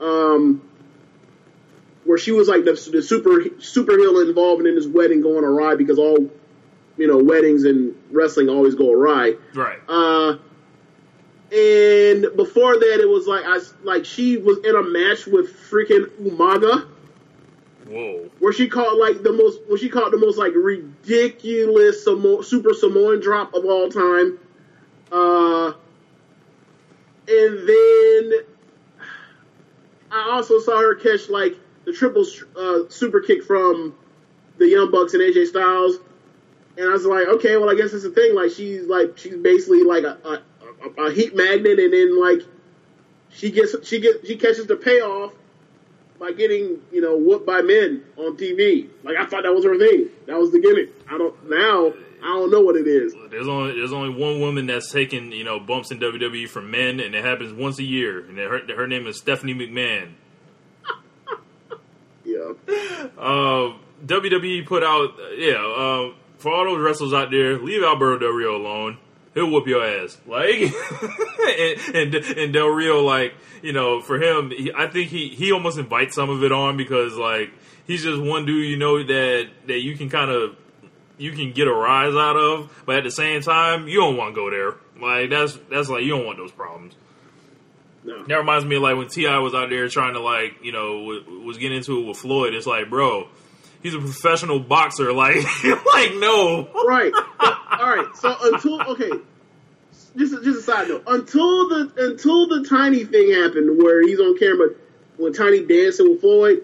[0.00, 0.62] um,
[2.04, 5.74] where she was like the, the super super heel involved in this wedding going awry
[5.74, 6.30] because all
[6.96, 9.34] you know weddings and wrestling always go awry.
[9.54, 9.78] Right.
[9.88, 10.38] Uh,
[11.52, 16.06] and before that, it was like I like she was in a match with freaking
[16.20, 16.88] Umaga
[17.88, 18.28] Whoa.
[18.40, 22.74] where she caught like the most where she caught the most like ridiculous Samo- super
[22.74, 24.38] Samoan drop of all time.
[25.12, 25.72] Uh,
[27.28, 28.32] and then
[30.10, 33.94] I also saw her catch like the triple uh, super kick from
[34.58, 35.98] the Young Bucks and AJ Styles,
[36.76, 38.34] and I was like, okay, well I guess it's a thing.
[38.34, 42.40] Like she's like she's basically like a, a, a, heat magnet, and then like
[43.30, 45.32] she gets she gets she catches the payoff
[46.18, 48.88] by getting you know whooped by men on TV.
[49.02, 50.08] Like I thought that was her thing.
[50.26, 50.90] That was the gimmick.
[51.08, 51.92] I don't now.
[52.22, 53.14] I don't know what it is.
[53.30, 57.00] There's only there's only one woman that's taken you know bumps in WWE from men,
[57.00, 58.20] and it happens once a year.
[58.20, 60.12] And her her name is Stephanie McMahon.
[62.24, 62.54] Yeah.
[63.16, 63.74] Uh,
[64.04, 68.56] WWE put out yeah uh, for all those wrestlers out there, leave Alberto Del Rio
[68.56, 68.98] alone.
[69.36, 70.56] He'll whoop your ass, like,
[71.46, 75.52] and, and and Del Rio, like, you know, for him, he, I think he he
[75.52, 77.52] almost invites some of it on because, like,
[77.86, 80.56] he's just one dude, you know, that that you can kind of
[81.18, 84.34] you can get a rise out of, but at the same time, you don't want
[84.34, 84.74] to go there.
[85.00, 86.94] Like that's that's like you don't want those problems.
[88.04, 88.24] No.
[88.24, 89.38] That reminds me of like when T.I.
[89.40, 92.54] was out there trying to like you know w- was getting into it with Floyd.
[92.54, 93.28] It's like, bro,
[93.82, 95.12] he's a professional boxer.
[95.12, 95.36] Like,
[95.92, 97.12] like no, Right.
[97.80, 98.16] All right.
[98.16, 99.10] So until okay,
[100.16, 101.04] just just a side note.
[101.06, 104.70] Until the until the tiny thing happened where he's on camera
[105.16, 106.62] when Tiny dancing with Floyd,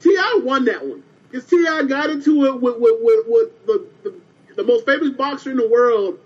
[0.00, 0.40] T.I.
[0.44, 1.84] won that one because T.I.
[1.84, 4.14] got into it with with, with, with the, the
[4.56, 6.18] the most famous boxer in the world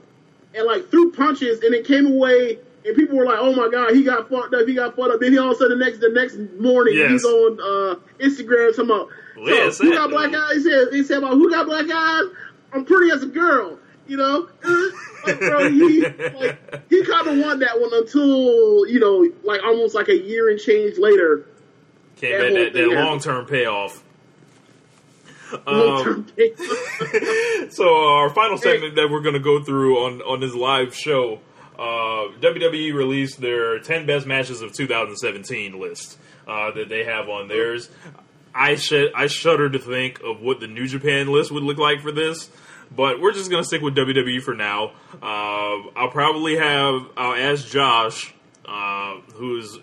[0.54, 2.58] and like threw punches and it came away.
[2.82, 4.66] And people were like, "Oh my God, he got fucked up.
[4.66, 6.94] He got fucked up." Then he all of a sudden the next the next morning
[6.96, 7.10] Yes.
[7.10, 10.54] he's on uh, Instagram talking about Well, so, who got black eyes.
[10.54, 12.24] He said, he said about who got black eyes.
[12.72, 14.48] I'm pretty as a girl, you know.
[15.24, 19.94] like, bro, he like he kind of won that one until you know, like almost
[19.94, 21.46] like a year and change later.
[22.16, 24.04] came That that, that long term payoff.
[25.66, 26.28] Um,
[27.70, 30.94] so uh, our final segment that we're going to go through on on this live
[30.94, 31.40] show,
[31.76, 37.48] uh, WWE released their 10 best matches of 2017 list uh, that they have on
[37.48, 37.90] theirs.
[38.54, 42.00] I sh- I shudder to think of what the New Japan list would look like
[42.00, 42.50] for this,
[42.94, 44.92] but we're just going to stick with WWE for now.
[45.22, 48.34] Uh, I'll probably have I'll ask Josh,
[48.66, 49.78] uh, who's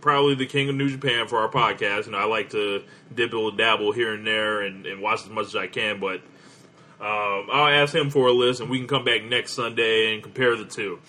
[0.00, 2.06] probably the king of New Japan for our podcast.
[2.06, 2.82] You know, I like to
[3.14, 6.20] dibble dabble here and there and, and watch as much as I can, but
[7.00, 10.22] um, I'll ask him for a list, and we can come back next Sunday and
[10.22, 11.00] compare the two.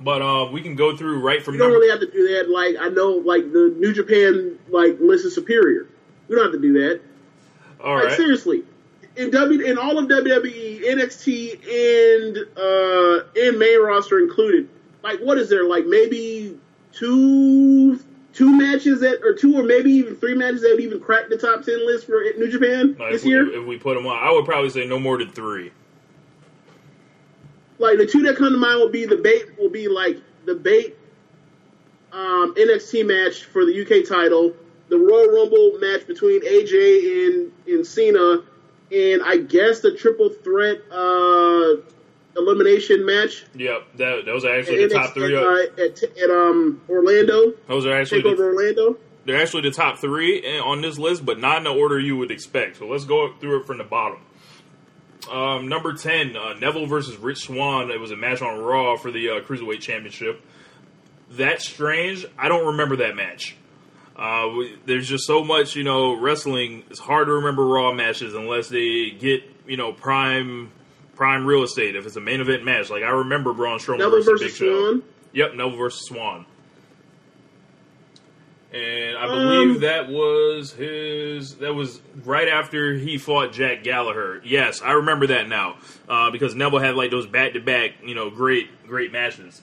[0.00, 1.80] But uh, we can go through right from you don't number.
[1.80, 2.48] really have to do that.
[2.48, 5.88] Like I know, like the New Japan like list is superior.
[6.28, 7.00] We don't have to do that.
[7.82, 8.16] All Like right.
[8.16, 8.64] seriously,
[9.16, 14.68] in W in all of WWE, NXT and uh and main roster included,
[15.02, 15.64] like what is there?
[15.64, 16.58] Like maybe
[16.92, 17.98] two
[18.32, 21.36] two matches that or two or maybe even three matches that would even crack the
[21.36, 23.60] top ten list for New Japan Like, this if, we, year.
[23.60, 25.72] if we put them on, I would probably say no more than three.
[27.78, 30.54] Like the two that come to mind will be the bait will be like the
[30.54, 30.96] bait
[32.12, 34.54] um, NXT match for the UK title,
[34.88, 38.42] the Royal Rumble match between AJ and and Cena,
[38.92, 41.82] and I guess the triple threat uh,
[42.36, 45.36] elimination match Yep, that, those are at, actually the top three.
[45.36, 47.52] uh, at, at um, Orlando.
[47.66, 48.96] Those are actually the, Orlando.
[49.24, 52.30] they're actually the top three on this list, but not in the order you would
[52.30, 52.76] expect.
[52.78, 54.20] So let's go through it from the bottom.
[55.30, 57.90] Um, number ten, uh, Neville versus Rich Swann.
[57.90, 60.40] It was a match on Raw for the uh, Cruiserweight Championship.
[61.30, 62.24] That's strange.
[62.38, 63.54] I don't remember that match.
[64.18, 66.82] Uh, we, there's just so much, you know, wrestling.
[66.90, 70.72] It's hard to remember Raw matches unless they get, you know, prime
[71.14, 71.94] prime real estate.
[71.96, 74.68] If it's a main event match, like I remember Braun Strowman Neville versus, versus Big
[74.68, 75.02] Show.
[75.32, 76.46] Yep, Neville versus Swann.
[78.72, 81.56] And I Um, believe that was his.
[81.56, 84.42] That was right after he fought Jack Gallagher.
[84.44, 85.76] Yes, I remember that now
[86.08, 89.62] uh, because Neville had like those back to back, you know, great great matches.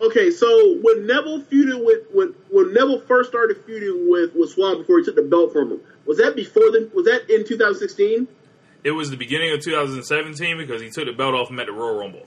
[0.00, 4.78] Okay, so when Neville feuded with when when Neville first started feuding with with Swann
[4.78, 8.26] before he took the belt from him, was that before the was that in 2016?
[8.82, 11.72] It was the beginning of 2017 because he took the belt off him at the
[11.72, 12.26] Royal Rumble.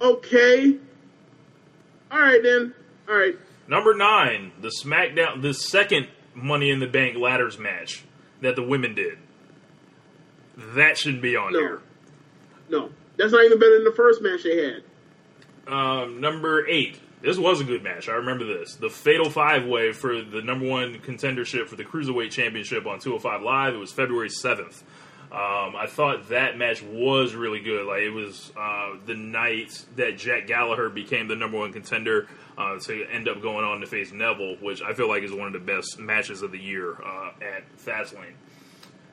[0.00, 0.76] Okay.
[2.10, 2.74] All right then.
[3.08, 3.36] All right.
[3.68, 8.04] Number nine, the SmackDown, the second Money in the Bank ladders match
[8.40, 9.18] that the women did.
[10.74, 11.60] That shouldn't be on No.
[11.60, 11.78] there.
[12.70, 14.82] No, that's not even better than the first match they had.
[15.70, 16.98] Um, number eight.
[17.22, 18.08] This was a good match.
[18.08, 18.76] I remember this.
[18.76, 23.42] The Fatal Five Way for the number one contendership for the Cruiserweight Championship on 205
[23.42, 23.74] Live.
[23.74, 24.82] It was February 7th.
[25.30, 27.86] Um, I thought that match was really good.
[27.86, 32.26] Like it was uh, the night that Jack Gallagher became the number one contender
[32.58, 35.46] uh, to end up going on to face Neville, which I feel like is one
[35.46, 38.34] of the best matches of the year uh, at Fastlane.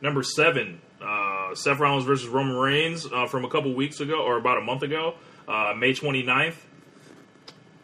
[0.01, 4.37] Number seven, uh, Seth Rollins versus Roman Reigns uh, from a couple weeks ago or
[4.37, 5.15] about a month ago,
[5.47, 6.55] uh, May 29th,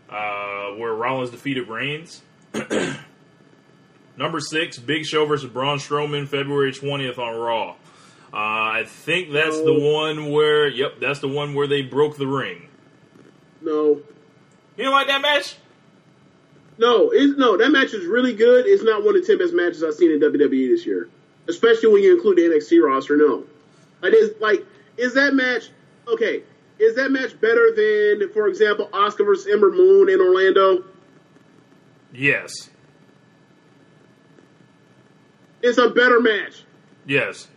[0.09, 2.21] uh, where Rollins defeated Reigns.
[4.17, 7.71] Number six, Big Show versus Braun Strowman, February 20th on Raw.
[7.71, 12.27] Uh, I think that's the one where, yep, that's the one where they broke the
[12.27, 12.67] ring.
[13.61, 14.01] No,
[14.77, 15.55] You don't like that match?
[16.77, 17.55] no, it's, no.
[17.57, 18.65] That match is really good.
[18.65, 21.07] It's not one of the ten best matches I've seen in WWE this year,
[21.47, 23.15] especially when you include the NXT roster.
[23.15, 23.45] No,
[24.01, 24.65] like is like
[24.97, 25.69] is that match
[26.07, 26.43] okay?
[26.83, 30.83] Is that match better than, for example, Asuka versus Ember Moon in Orlando?
[32.13, 32.51] Yes.
[35.61, 36.63] It's a better match.
[37.05, 37.47] Yes.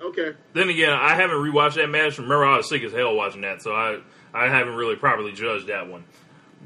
[0.00, 0.32] Okay.
[0.52, 2.18] Then again, I haven't rewatched that match.
[2.18, 4.00] Remember, I was sick as hell watching that, so I
[4.32, 6.04] I haven't really properly judged that one.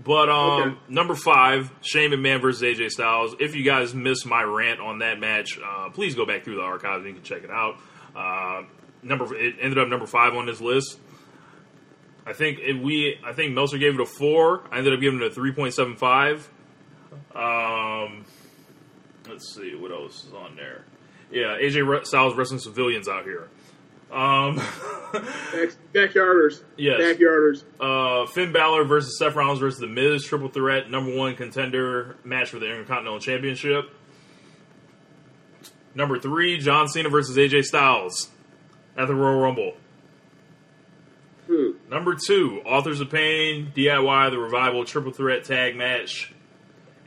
[0.02, 0.76] But um, Okay.
[0.88, 3.34] number five, Shane McMahon versus AJ Styles.
[3.38, 6.62] If you guys missed my rant on that match, uh, please go back through the
[6.62, 7.76] archives and you can check it out.
[8.16, 8.62] Uh,
[9.02, 10.98] number it ended up number five on this list.
[12.28, 14.62] I think it, we I think Meltzer gave it a four.
[14.70, 16.48] I ended up giving it a three point seven five.
[17.34, 18.24] Um,
[19.28, 20.84] let's see what else is on there.
[21.30, 23.48] Yeah, AJ Re- Styles wrestling civilians out here.
[24.10, 24.56] Um,
[25.12, 26.62] Back, backyarders.
[26.76, 26.98] Yes.
[27.00, 27.64] Backyarders.
[27.80, 32.48] uh, Finn Balor versus Seth Rollins versus The Miz, triple threat, number one contender match
[32.50, 33.90] for the Intercontinental Championship.
[35.94, 38.30] Number three, John Cena versus AJ Styles
[38.96, 39.74] at the Royal Rumble.
[41.90, 46.32] Number two, Authors of Pain, DIY, the Revival triple threat tag match.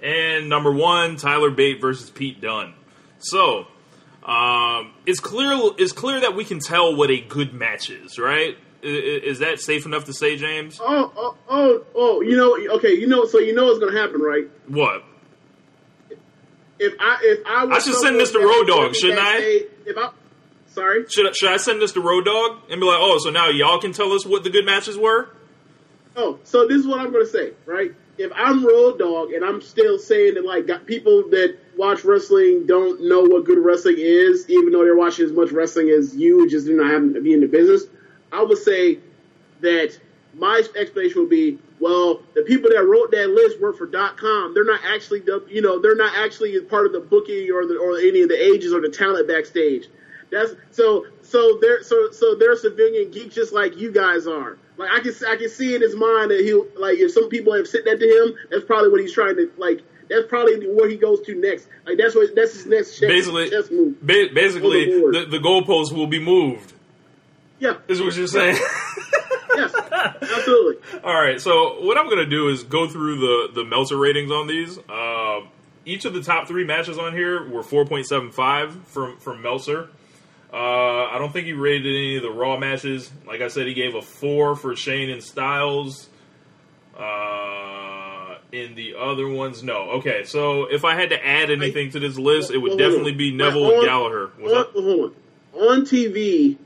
[0.01, 2.73] And number one, Tyler Bate versus Pete Dunne.
[3.19, 3.67] So,
[4.25, 8.57] um, it's clear it's clear that we can tell what a good match is, right?
[8.83, 8.89] I- i-
[9.23, 10.79] Is that safe enough to say, James?
[10.81, 13.99] Oh, oh, oh, oh, you know, okay, you know, so you know what's going to
[14.01, 14.49] happen, right?
[14.67, 15.03] What?
[16.79, 19.33] If I, if I was I should send to Road Dogg, shouldn't I?
[19.33, 20.09] backstage- If I,
[20.73, 21.05] sorry?
[21.09, 23.49] Should I, should I send this to Road Dogg and be like, oh, so now
[23.49, 25.29] y'all can tell us what the good matches were?
[26.15, 27.93] Oh, so this is what I'm going to say, right?
[28.17, 32.65] If I'm Road Dogg and I'm still saying that like got people that watch wrestling
[32.65, 36.49] don't know what good wrestling is, even though they're watching as much wrestling as you,
[36.49, 37.83] just do not happen to be in the business,
[38.31, 38.99] I would say
[39.61, 39.97] that
[40.33, 44.53] my explanation would be, well, the people that wrote that list work for .com.
[44.53, 47.77] They're not actually, the, you know, they're not actually part of the booking or the
[47.77, 49.87] or any of the agents or the talent backstage.
[50.31, 54.57] That's so so they're so so they're civilian geeks just like you guys are.
[54.77, 57.53] Like I can I can see in his mind that he like if some people
[57.53, 59.81] have said that to him, that's probably what he's trying to like.
[60.09, 61.67] That's probably where he goes to next.
[61.85, 64.01] Like that's what that's his next chess, Basically, chess move.
[64.01, 66.73] ba- basically, the the, the goalposts will be moved.
[67.59, 67.75] Yeah.
[67.87, 68.57] Is what you're saying?
[69.53, 69.73] Yes.
[70.21, 70.99] Absolutely.
[71.03, 71.39] All right.
[71.39, 74.79] So what I'm going to do is go through the the Meltzer ratings on these.
[74.89, 75.41] Uh,
[75.85, 79.89] each of the top three matches on here were 4.75 from from Meltzer.
[80.53, 83.09] Uh, I don't think he rated any of the Raw matches.
[83.25, 86.09] Like I said, he gave a four for Shane and Styles.
[86.97, 89.91] Uh, in the other ones, no.
[89.91, 93.13] Okay, so if I had to add anything to this list, it would Well, definitely
[93.13, 94.31] be Neville on- and Gallagher.
[94.43, 95.13] On, hold
[95.53, 95.61] on.
[95.69, 96.57] On TV,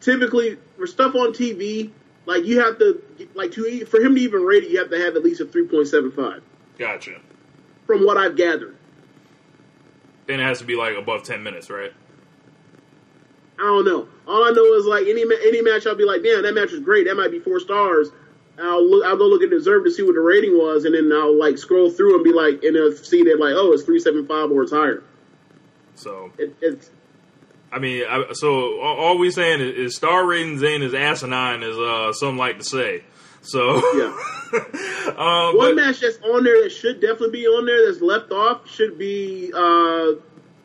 [0.00, 1.90] typically for stuff on TV,
[2.26, 3.02] like you have to
[3.34, 5.44] like to for him to even rate it, you have to have at least a
[5.44, 6.40] three point seven five.
[6.78, 7.20] Gotcha.
[7.86, 8.76] From what I've gathered,
[10.28, 11.92] And it has to be like above 10 minutes, right?
[13.62, 14.08] I don't know.
[14.26, 16.80] All I know is like any any match, I'll be like, damn, that match was
[16.80, 17.06] great.
[17.06, 18.08] That might be four stars.
[18.58, 19.04] I'll look.
[19.04, 21.56] I'll go look at Deserve to see what the rating was, and then I'll like
[21.58, 24.50] scroll through and be like, and I'll see that like, oh, it's three seven five
[24.50, 25.02] or it's higher.
[25.94, 26.90] So It, it's
[27.70, 31.76] I mean, I, so all, we saying is, is star ratings ain't as asinine as
[31.78, 33.04] uh, some like to say.
[33.42, 34.16] So yeah.
[35.16, 38.30] um, One but- match that's on there that should definitely be on there that's left
[38.32, 40.12] off should be uh,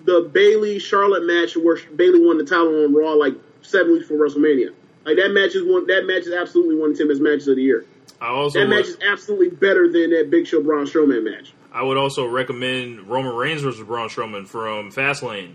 [0.08, 4.26] the Bayley Charlotte match where Bayley won the title on Raw like seven weeks before
[4.26, 4.74] WrestleMania.
[5.06, 5.86] Like that match is one.
[5.88, 7.86] That match is absolutely one of the best matches of the year.
[8.20, 11.54] I also That match is absolutely better than that Big Show Braun Strowman match.
[11.72, 15.52] I would also recommend Roman Reigns versus Braun Strowman from Fastlane,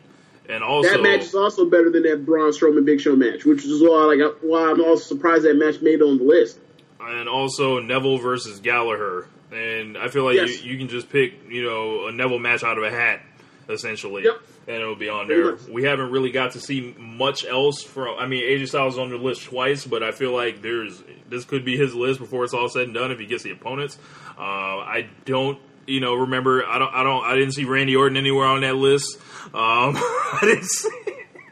[0.49, 3.65] and also That match is also better than that Braun Strowman Big Show match, which
[3.65, 6.59] is why like why I'm also surprised that match made on the list.
[7.01, 9.27] and also Neville versus Gallagher.
[9.51, 10.63] And I feel like Yes.
[10.65, 13.21] you, you can just pick, you know, a Neville match out of a hat,
[13.69, 14.25] essentially.
[14.25, 14.41] Yep.
[14.67, 15.57] and it'll be on there.
[15.71, 18.19] We haven't really got to see much else from.
[18.19, 21.45] I mean, AJ Styles is on the list twice, but I feel like there's this
[21.45, 23.99] could be his list before it's all said and done if he gets the opponents.
[24.39, 26.65] Uh, I don't, you know, remember.
[26.67, 26.95] I don't.
[26.95, 27.25] I don't.
[27.25, 29.17] I didn't see Randy Orton anywhere on that list.
[29.47, 30.89] Um, I didn't see.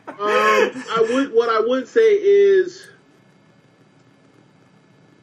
[0.09, 1.33] Um, I would.
[1.33, 2.87] What I would say is,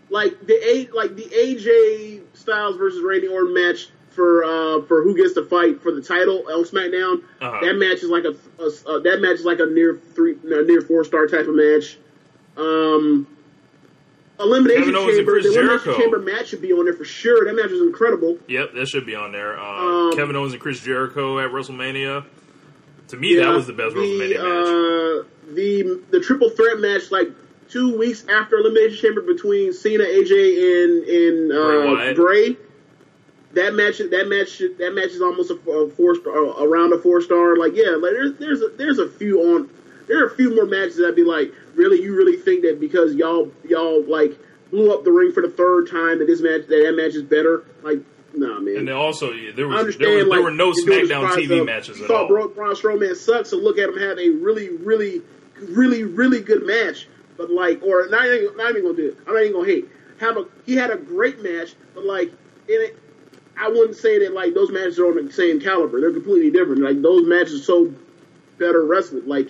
[0.10, 5.16] like the a like the AJ Styles versus Randy Orton match for uh for who
[5.16, 7.24] gets to fight for the title on SmackDown.
[7.40, 7.60] Uh-huh.
[7.66, 10.64] That match is like a, a- uh, that match is like a near three a
[10.64, 11.98] near four star type of match.
[12.58, 13.28] Um.
[14.40, 15.96] Elimination Kevin Owens and Chamber, the Elimination.
[15.96, 17.46] Chamber match should be on there for sure.
[17.46, 18.38] That match was incredible.
[18.48, 19.58] Yep, that should be on there.
[19.60, 19.64] Uh,
[20.10, 22.24] Um, Kevin Owens and Chris Jericho at WrestleMania.
[23.08, 25.26] To me, that was the best WrestleMania match.
[25.26, 27.30] uh, The the triple threat match, like
[27.68, 32.14] two weeks after Elimination Chamber between Cena, AJ, and and uh.
[32.14, 32.58] Bray.
[33.58, 37.22] That match, that match, that match is almost a, a four star, around a four
[37.22, 37.58] star.
[37.58, 39.68] Like, yeah, like there's there's a, there's a few on,
[40.08, 43.16] there are a few more matches that'd be like, really, you really think that because
[43.16, 44.38] y'all y'all like
[44.70, 47.24] blew up the ring for the third time that this match that that match is
[47.24, 47.66] better?
[47.82, 47.98] Like,
[48.36, 48.78] nah, man.
[48.78, 51.10] And then also, yeah, there was there, was, like, there were no you're doing this
[51.12, 52.28] SmackDown TV of- matches You at thought all.
[52.28, 55.24] Bro- Braun Strowman sucks, so look at him have a really, really,
[55.60, 57.08] really, really good match.
[57.38, 59.18] But like, or not even, not even gonna do it.
[59.28, 59.90] I'm not even gonna hate.
[60.20, 62.30] Have a he had a great match, but like,
[62.68, 63.00] in it,
[63.60, 66.00] I wouldn't say that like those matches are on the same caliber.
[66.00, 66.82] They're completely different.
[66.82, 67.94] Like those matches are so
[68.58, 69.28] better wrestling.
[69.28, 69.50] Like,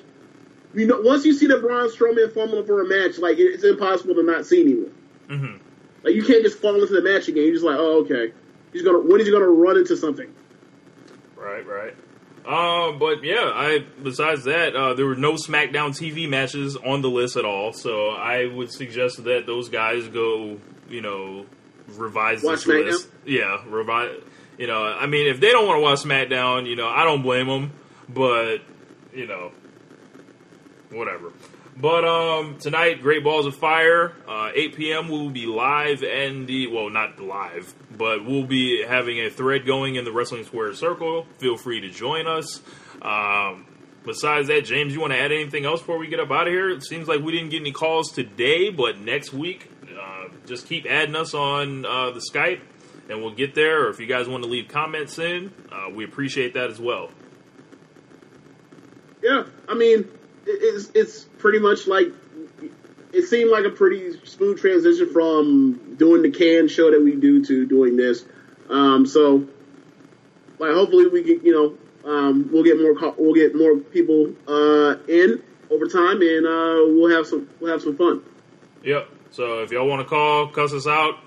[0.73, 4.15] you know, once you see the Braun Strowman formula for a match, like it's impossible
[4.15, 4.91] to not see anymore.
[5.29, 5.59] Mhm.
[6.03, 7.43] Like you can't just fall into the match again.
[7.43, 8.33] You're just like, oh okay.
[8.73, 10.33] He's gonna when is he gonna run into something?
[11.35, 11.95] Right, right.
[12.45, 17.09] Um, but yeah, I besides that, uh, there were no SmackDown TV matches on the
[17.09, 17.73] list at all.
[17.73, 20.57] So I would suggest that those guys go,
[20.89, 21.45] you know,
[21.95, 22.85] revise Watch this SmackDown?
[22.85, 23.07] list.
[23.25, 24.19] Yeah, revise.
[24.57, 27.21] You know, I mean, if they don't want to watch SmackDown, you know, I don't
[27.21, 27.71] blame them.
[28.09, 28.59] But
[29.13, 29.51] you know,
[30.91, 31.31] whatever.
[31.79, 35.09] But um, tonight, Great Balls of Fire, uh, 8 p.m.
[35.09, 39.65] We will be live and the well, not live, but we'll be having a thread
[39.65, 41.27] going in the Wrestling Square Circle.
[41.37, 42.61] Feel free to join us.
[42.99, 43.67] Um,
[44.05, 46.53] besides that, James, you want to add anything else before we get up out of
[46.53, 46.69] here?
[46.71, 49.69] It seems like we didn't get any calls today, but next week,
[50.47, 52.61] just keep adding us on uh, the Skype,
[53.09, 53.85] and we'll get there.
[53.85, 57.09] Or if you guys want to leave comments in, uh, we appreciate that as well.
[59.21, 60.07] Yeah, I mean,
[60.45, 62.07] it's it's pretty much like
[63.13, 67.43] it seemed like a pretty smooth transition from doing the can show that we do
[67.45, 68.25] to doing this.
[68.69, 69.47] Um, so,
[70.59, 74.95] like, hopefully we can, you know, um, we'll get more we'll get more people uh,
[75.07, 78.21] in over time, and uh, we'll have some we'll have some fun.
[78.83, 79.09] Yep.
[79.37, 81.19] So if y'all want to call, cuss us out,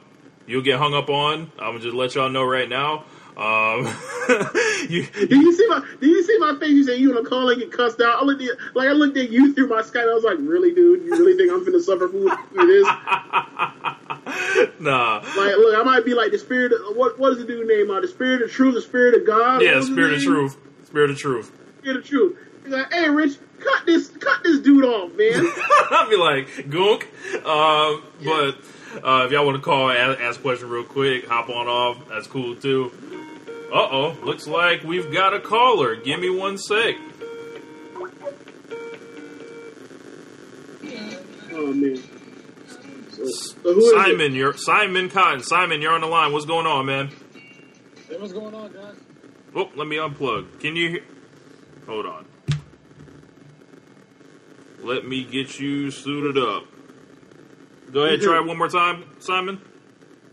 [0.45, 1.43] you'll get hung up on.
[1.61, 3.05] I'm gonna just let y'all know right now.
[3.37, 3.87] Um,
[4.89, 6.71] you, Did you see my Did you see my face?
[6.71, 8.21] You said you gonna call and get cussed out.
[8.21, 10.11] I looked at like I looked at you through my Skype.
[10.11, 11.05] I was like, really, dude?
[11.05, 12.85] You really think I'm gonna suffer for this?
[14.81, 15.19] nah.
[15.19, 16.73] Like, look, I might be like the spirit.
[16.73, 17.93] Of, what what is the dude name?
[17.93, 19.63] Uh, the spirit of truth, the spirit of God.
[19.63, 20.57] Yeah, What was his spirit of truth.
[20.83, 21.60] Spirit of truth.
[21.81, 22.39] Spirit of truth.
[22.63, 25.51] He's like, hey, Rich, cut this, cut this dude off, man.
[25.91, 27.05] I'll be like, goonk.
[27.37, 31.49] Um, but uh, if y'all want to call ask, ask a question real quick, hop
[31.49, 32.07] on off.
[32.09, 32.93] That's cool too.
[33.73, 35.97] Uh oh, looks like we've got a caller.
[35.97, 36.97] Give me one sec.
[41.53, 41.97] oh man.
[43.11, 43.93] So, so who is?
[43.93, 45.43] Simon, you're Simon Cotton.
[45.43, 46.31] Simon, you're on the line.
[46.33, 47.11] What's going on, man?
[48.07, 48.97] Hey, what's going on, guys?
[49.55, 50.61] Oh, let me unplug.
[50.61, 51.05] Can you hear?
[51.87, 52.27] Hold on.
[54.83, 56.65] Let me get you suited up.
[57.93, 59.61] Go ahead, try it one more time, Simon.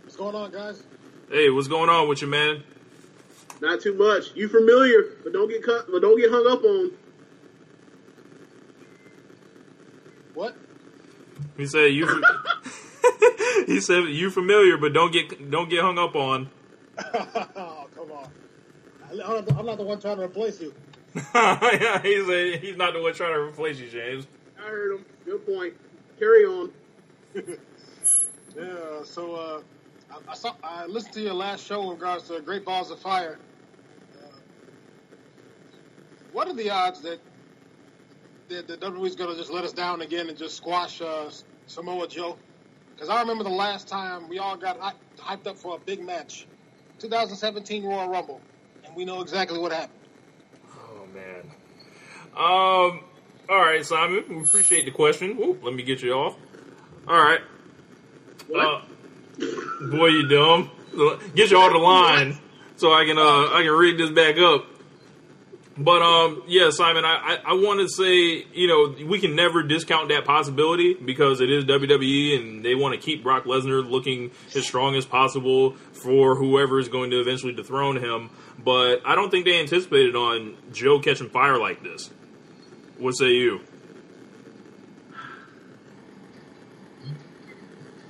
[0.04, 0.84] What's going on, guys?
[1.30, 2.64] Hey, what's going on with you, man?
[3.62, 4.36] Not too much.
[4.36, 5.88] You familiar, but don't get cut.
[5.92, 6.92] But don't get hung up on.
[10.36, 10.56] What?
[11.58, 12.24] He said you.
[13.66, 16.50] he said you familiar, but don't get don't get hung up on.
[17.00, 18.28] oh, come on.
[19.10, 20.74] I- I'm not, the, I'm not the one trying to replace you.
[21.34, 24.28] yeah, he said he's not the one trying to replace you, James.
[24.60, 25.06] I heard him.
[25.26, 25.74] Good point.
[26.20, 26.72] Carry on.
[28.58, 29.62] Yeah, so uh,
[30.10, 33.00] I, I, saw, I listened to your last show in regards to Great Balls of
[33.00, 33.38] Fire.
[34.16, 34.28] Uh,
[36.32, 37.20] what are the odds that
[38.50, 41.30] that, that WWE's going to just let us down again and just squash uh,
[41.68, 42.38] Samoa Joe?
[42.96, 44.80] Because I remember the last time we all got
[45.20, 46.48] hyped up for a big match,
[46.98, 48.42] 2017 Royal Rumble,
[48.86, 49.97] and we know exactly what happened.
[51.18, 51.52] Man.
[52.36, 53.04] Um.
[53.50, 54.24] All right, Simon.
[54.30, 55.38] We appreciate the question.
[55.40, 56.36] Ooh, let me get you off.
[57.08, 57.40] All right.
[58.48, 58.66] What?
[58.66, 58.82] Uh,
[59.90, 60.70] boy, you dumb.
[61.34, 62.38] Get you off the line
[62.76, 64.66] so I can uh I can read this back up.
[65.78, 69.62] But um, yeah, Simon, I, I, I want to say you know we can never
[69.62, 74.32] discount that possibility because it is WWE and they want to keep Brock Lesnar looking
[74.56, 78.32] as strong as possible for whoever is going to eventually dethrone him.
[78.58, 82.10] But I don't think they anticipated on Joe catching fire like this.
[82.98, 83.62] What say you?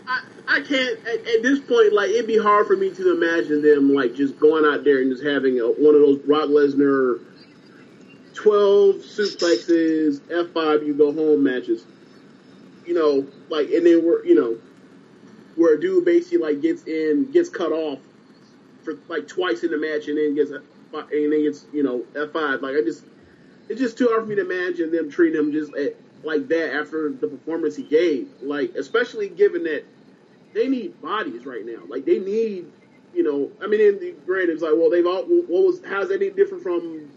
[0.08, 1.92] I, I can't at, at this point.
[1.92, 5.12] Like it'd be hard for me to imagine them like just going out there and
[5.12, 7.27] just having a, one of those Brock Lesnar
[8.38, 11.86] twelve suplexes F five you go home matches.
[12.86, 14.58] You know, like and then we're you know
[15.56, 18.00] where a dude basically like gets in gets cut off
[18.84, 22.32] for like twice in the match and then gets and then gets you know F
[22.32, 22.62] five.
[22.62, 23.04] Like I just
[23.70, 26.76] it's just too hard for me to imagine them treating him just at, like that
[26.76, 28.30] after the performance he gave.
[28.42, 29.84] Like especially given that
[30.54, 31.82] they need bodies right now.
[31.88, 32.72] Like they need,
[33.14, 36.10] you know, I mean, in the granted, it's like, well, they've all, what was, how's
[36.10, 37.10] that any different from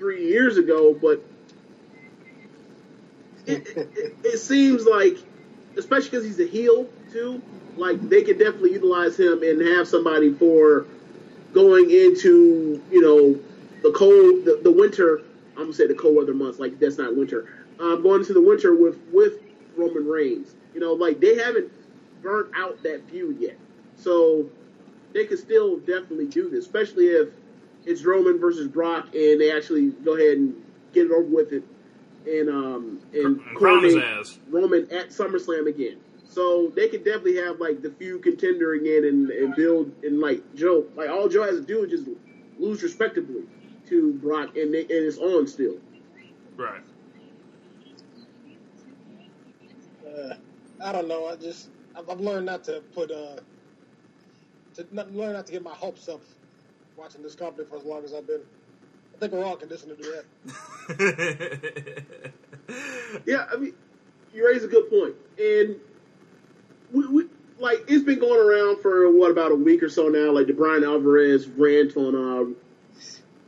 [0.00, 0.94] three years ago?
[0.94, 1.22] But
[3.46, 5.18] it, it, it seems like,
[5.76, 7.40] especially because he's a heel too,
[7.76, 10.86] like they could definitely utilize him and have somebody for
[11.52, 13.38] going into, you know,
[13.82, 15.22] the cold, the, the winter.
[15.56, 16.58] I'm gonna say the cold weather months.
[16.58, 17.46] Like that's not winter.
[17.78, 19.34] Um, going into the winter with with
[19.76, 20.54] Roman Reigns.
[20.74, 21.70] You know, like they haven't
[22.22, 23.58] burnt out that feud yet.
[23.96, 24.48] So
[25.12, 27.28] they could still definitely do this, especially if
[27.90, 30.54] it's Roman versus Brock and they actually go ahead and
[30.92, 31.64] get it over with it
[32.26, 34.38] and um and Crown his coronate ass.
[34.48, 35.98] Roman at SummerSlam again.
[36.28, 40.42] So they could definitely have like the feud contender again and, and build and like
[40.54, 42.08] Joe like all Joe has to do is just
[42.58, 43.42] lose respectably
[43.88, 45.78] to Brock and they, and it's on still.
[46.56, 46.82] Right.
[50.06, 50.34] Uh,
[50.84, 51.26] I don't know.
[51.26, 53.36] I just I've, I've learned not to put uh
[54.74, 56.20] to not, learn not to get my hopes up
[57.00, 58.42] watching this company for as long as I've been.
[59.14, 60.22] I think we're all conditioned to do
[60.98, 62.32] that.
[63.26, 63.74] Yeah, I mean,
[64.32, 65.76] you raise a good point, and
[66.92, 67.24] we, we
[67.58, 70.30] like it's been going around for what about a week or so now.
[70.30, 72.54] Like the Bryan Alvarez rant on uh,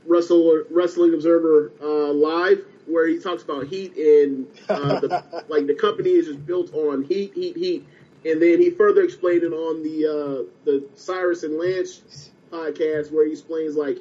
[0.05, 5.74] Wrestle Wrestling Observer uh, Live, where he talks about heat and uh, the, like the
[5.74, 7.86] company is just built on heat, heat, heat,
[8.24, 13.26] and then he further explained it on the uh, the Cyrus and Lance podcast where
[13.26, 13.98] he explains like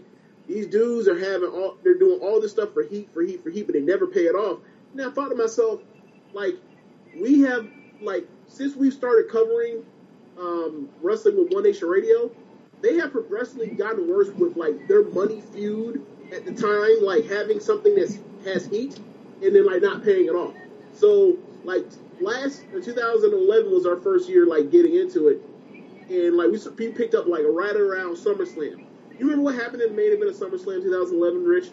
[0.47, 3.49] these dudes are having all they're doing all this stuff for heat, for heat, for
[3.49, 4.59] heat, but they never pay it off.
[4.91, 5.81] And I thought to myself,
[6.33, 6.55] like,
[7.19, 7.67] we have
[8.01, 9.85] like since we started covering
[10.37, 12.31] um, wrestling with One Nation Radio,
[12.81, 17.59] they have progressively gotten worse with like their money feud at the time, like having
[17.59, 18.99] something that has heat
[19.41, 20.53] and then like not paying it off.
[20.93, 21.85] So like
[22.19, 25.41] last uh, 2011 was our first year like getting into it,
[26.11, 28.85] and like we, s- we picked up like right around SummerSlam.
[29.17, 31.69] You remember what happened in the main event of SummerSlam 2011, Rich?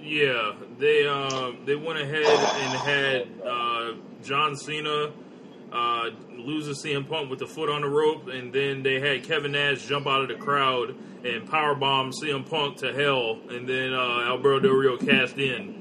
[0.00, 3.92] Yeah, they uh, they went ahead and had uh,
[4.22, 5.12] John Cena
[5.72, 9.24] uh, lose to CM Punk with the foot on the rope, and then they had
[9.24, 10.94] Kevin Nash jump out of the crowd
[11.24, 15.74] and powerbomb CM Punk to hell, and then uh, Alberto Del Rio cashed in.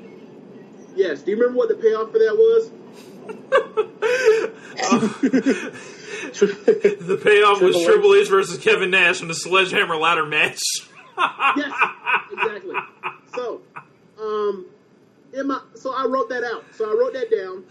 [0.95, 1.21] Yes.
[1.21, 2.71] Do you remember what the payoff for that was?
[6.07, 7.85] The payoff was Triple H.
[7.85, 10.59] Triple H versus Kevin Nash in the sledgehammer ladder match.
[11.57, 11.73] Yes,
[12.31, 12.75] exactly.
[13.33, 13.61] So,
[14.21, 14.67] um,
[15.33, 16.63] in my so I wrote that out.
[16.75, 17.63] So I wrote that down.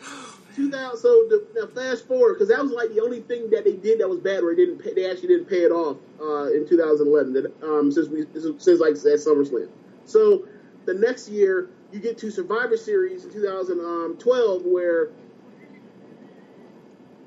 [0.56, 0.98] 2000.
[0.98, 4.00] So the, now fast forward because that was like the only thing that they did
[4.00, 6.66] that was bad, where it didn't pay, they actually didn't pay it off uh, in
[6.66, 7.32] 2011.
[7.34, 9.68] That um, since we since like at SummerSlam.
[10.06, 10.48] So
[10.86, 15.10] the next year you get to Survivor Series in 2012, where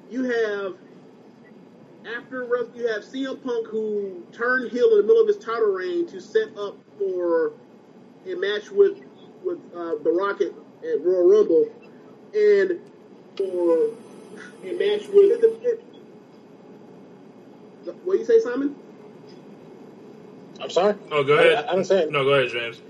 [0.10, 0.76] you have
[2.06, 5.72] after Wres- you have CM Punk who turned heel in the middle of his title
[5.72, 7.54] reign to set up for
[8.26, 9.00] a match with
[9.44, 10.48] with uh, The Rock at,
[10.88, 11.70] at Royal Rumble,
[12.34, 12.80] and
[13.38, 13.90] for
[14.64, 15.80] a match with the,
[18.04, 18.76] what do you say, Simon?
[20.62, 20.96] I'm sorry.
[21.12, 21.54] Oh, go ahead.
[21.54, 22.12] I, I understand.
[22.12, 22.82] No, go ahead, James.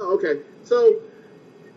[0.00, 0.40] Oh, okay.
[0.64, 1.00] So,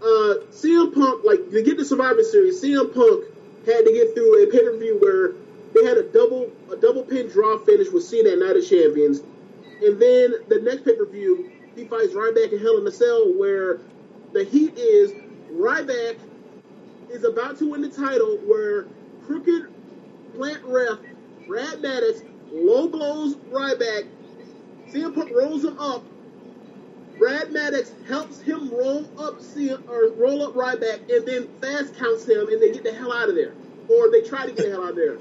[0.02, 3.26] uh, CM Punk, like, to get the Survivor Series, CM Punk
[3.66, 5.34] had to get through a pay per view where
[5.74, 9.20] they had a double a double pin draw finish with Cena at Night of Champions,
[9.82, 13.34] and then the next pay per view he fights Ryback in Hell in a Cell,
[13.34, 13.80] where
[14.34, 15.12] the heat is
[15.52, 16.18] Ryback
[17.10, 18.88] is about to win the title, where
[19.26, 19.68] crooked
[20.36, 21.00] plant ref
[21.48, 24.08] Brad Maddox low blows Ryback,
[24.90, 26.04] CM Punk rolls him up.
[27.18, 32.26] Brad Maddox helps him roll up CM, or roll up Ryback and then fast counts
[32.26, 33.54] him and they get the hell out of there.
[33.90, 35.18] Or they try to get the hell out of there.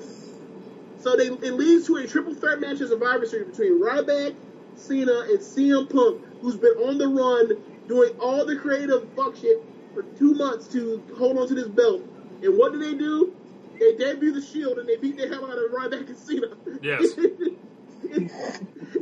[1.03, 4.37] So they, it leads to a triple threat match in Survivor Series between Ryback,
[4.77, 9.61] Cena, and CM Punk, who's been on the run doing all the creative fuck shit
[9.95, 12.03] for two months to hold on to this belt.
[12.43, 13.35] And what do they do?
[13.81, 16.47] They debut the Shield and they beat the hell out of Ryback and Cena.
[16.81, 17.15] Yes.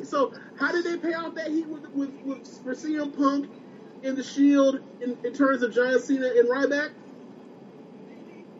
[0.08, 3.50] so how did they pay off that heat with, with, with for CM Punk
[4.02, 6.92] and the Shield in, in terms of John Cena and Ryback?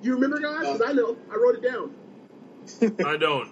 [0.03, 0.61] You remember, guys?
[0.61, 1.16] Because I know.
[1.32, 1.95] I wrote it down.
[3.05, 3.51] I don't.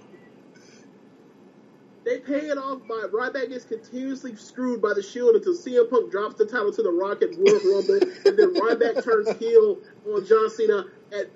[2.05, 6.11] They pay it off by Ryback gets continuously screwed by the Shield until CM Punk
[6.11, 10.25] drops the title to the Rock at Royal Rumble, and then Ryback turns heel on
[10.25, 11.29] John Cena at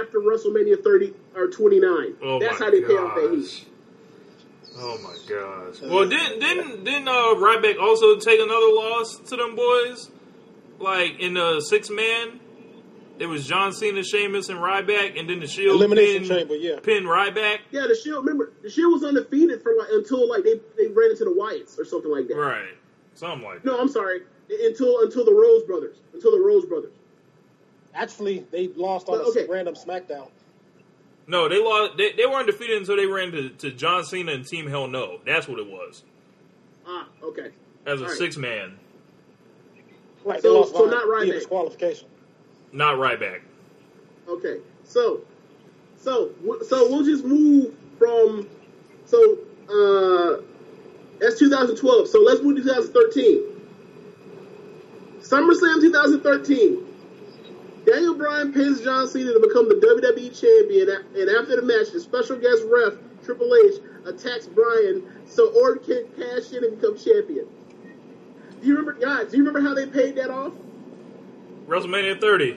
[0.00, 2.14] after WrestleMania 30 or 29.
[2.22, 3.66] Oh That's how they pay off that heat.
[4.76, 5.82] Oh my gosh.
[5.82, 10.10] Well, didn't didn't didn't uh, Ryback also take another loss to them boys?
[10.78, 12.40] Like in the six man,
[13.18, 16.80] it was John Cena, Sheamus, and Ryback, and then the Shield Elimination pinned, Chamber, yeah.
[16.80, 17.58] pinned Ryback.
[17.70, 18.24] Yeah, the Shield.
[18.24, 21.78] Remember, the Shield was undefeated for like until like they, they ran into the Wyatts
[21.78, 22.36] or something like that.
[22.36, 22.74] Right,
[23.14, 23.66] something like that.
[23.70, 24.22] No, I'm sorry.
[24.50, 25.96] Until until the Rhodes brothers.
[26.12, 26.92] Until the Rhodes brothers.
[27.94, 30.28] Actually, they lost on But, a random SmackDown.
[31.26, 31.96] No, they lost.
[31.96, 35.20] They, they weren't defeated until they ran to, to John Cena and Team Hell No.
[35.24, 36.02] That's what it was
[36.86, 37.50] Ah, okay.
[37.86, 38.18] as a All right.
[38.18, 38.78] six man,
[40.24, 41.24] Right, So- so not Ryback.
[41.24, 42.08] via disqualification.
[42.74, 43.40] Not Ryback.
[44.28, 45.20] Okay, so,
[45.96, 46.32] so,
[46.66, 48.48] so we'll just move from,
[49.06, 50.42] so, uh,
[51.20, 52.08] that's 2012.
[52.08, 53.54] So let's move to 2013.
[55.20, 56.86] SummerSlam 2013.
[57.86, 62.00] Daniel Bryan pins John Cena to become the WWE champion, and after the match, the
[62.00, 62.94] special guest ref
[63.24, 67.46] Triple H attacks Bryan so Orton can cash in and become champion.
[68.60, 69.30] Do you remember, guys?
[69.30, 70.52] Do you remember how they paid that off?
[71.66, 72.56] WrestleMania 30.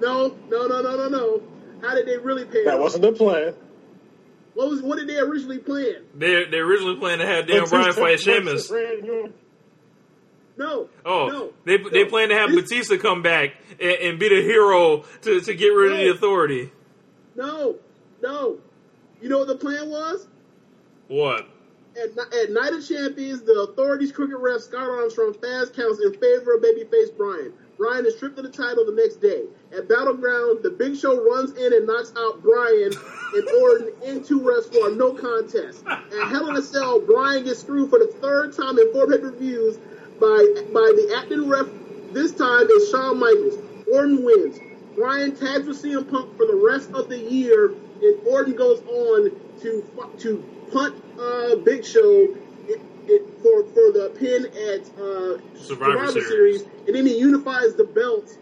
[0.00, 1.42] No, no, no, no, no, no.
[1.82, 2.80] How did they really pay it That off?
[2.80, 3.54] wasn't the plan.
[4.54, 5.96] What was what did they originally plan?
[6.14, 8.70] They they originally planned to have Daniel Bryan fight Sheamus.
[10.56, 10.88] No.
[11.04, 11.88] Oh, no, they no.
[11.90, 15.54] they plan to have This- Batista come back and, and be the hero to, to
[15.54, 16.70] get rid of the authority.
[17.34, 17.76] No,
[18.22, 18.58] no.
[19.20, 20.28] You know what the plan was?
[21.08, 21.48] What?
[22.00, 26.54] At, at Night of Champions, the authorities crooked ref Scott Armstrong fast counts in favor
[26.54, 27.52] of babyface Bryan.
[27.76, 29.44] Bryan is stripped of the title the next day.
[29.76, 32.92] At Battleground, the Big Show runs in and knocks out Bryan
[33.34, 34.40] and Orton in two
[34.72, 35.84] for a no contest.
[35.86, 39.78] At Hell in a Cell, Bryan gets screwed for the third time in four pay-per-views
[40.20, 41.66] by by the acting ref.
[42.12, 43.58] This time is Shawn Michaels.
[43.92, 44.58] Orton wins.
[44.94, 49.32] Bryan tags with CM Punk for the rest of the year, and Orton goes on
[49.60, 49.84] to
[50.18, 52.36] to punt uh, Big Show
[53.08, 56.28] it, for for the pin at uh, Survivor Series.
[56.28, 56.62] Series.
[56.86, 58.38] and then he unifies the belt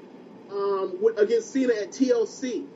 [0.50, 2.66] um, with, against Cena at TLC.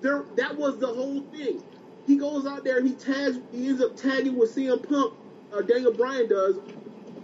[0.00, 1.62] There, that was the whole thing.
[2.06, 3.38] He goes out there and he tags.
[3.52, 5.14] He ends up tagging with CM Punk.
[5.52, 6.56] Uh, Daniel Bryan does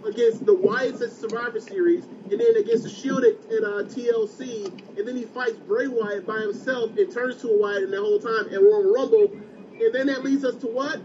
[0.05, 4.67] against the Wyatts at Survivor Series, and then against the Shield at, at uh, TLC,
[4.97, 7.99] and then he fights Bray Wyatt by himself and turns to a Wyatt in the
[7.99, 9.31] whole time at Royal Rumble,
[9.79, 10.99] and then that leads us to what?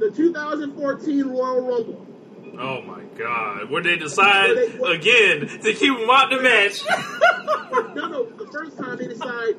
[0.00, 2.06] The 2014 Royal Rumble.
[2.58, 3.70] Oh my God!
[3.70, 6.82] Where they decide Where they- what- again to keep him out the match?
[7.94, 9.54] No, no, the first time they decide,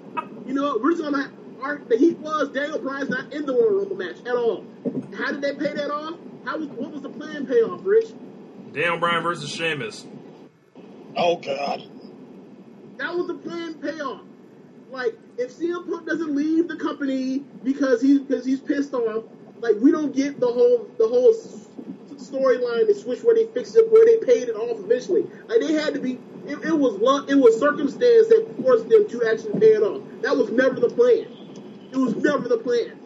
[0.45, 1.31] you know what, we're just gonna
[1.61, 4.65] our, the heat was Daniel Bryan's not in the Royal Rumble match at all.
[5.17, 6.17] How did they pay that off?
[6.45, 8.09] How was what was the plan payoff, Rich?
[8.73, 10.05] Daniel Bryan versus Sheamus.
[11.15, 11.83] Oh God.
[12.97, 14.21] That was the plan payoff.
[14.89, 19.23] Like, if CM Punk doesn't leave the company because he's because he's pissed off,
[19.61, 21.33] like we don't get the whole the whole
[22.21, 25.23] storyline to switch where they fixed it where they paid it off eventually.
[25.47, 26.19] Like they had to be.
[26.47, 27.29] It, it was luck.
[27.29, 30.01] It was circumstance that forced them to actually pay it off.
[30.21, 31.27] That was never the plan.
[31.91, 32.97] It was never the plan.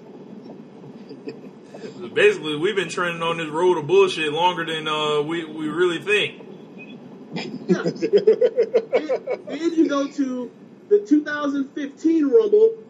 [2.13, 5.99] Basically, we've been trending on this road of bullshit longer than uh, we we really
[5.99, 6.41] think.
[7.33, 7.43] Yeah.
[7.83, 7.91] then,
[9.47, 10.51] then you go to
[10.87, 12.84] the 2015 Rumble.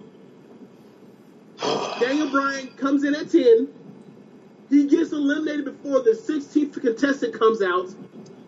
[1.99, 3.67] Daniel Bryan comes in at 10.
[4.69, 7.93] He gets eliminated before the 16th contestant comes out.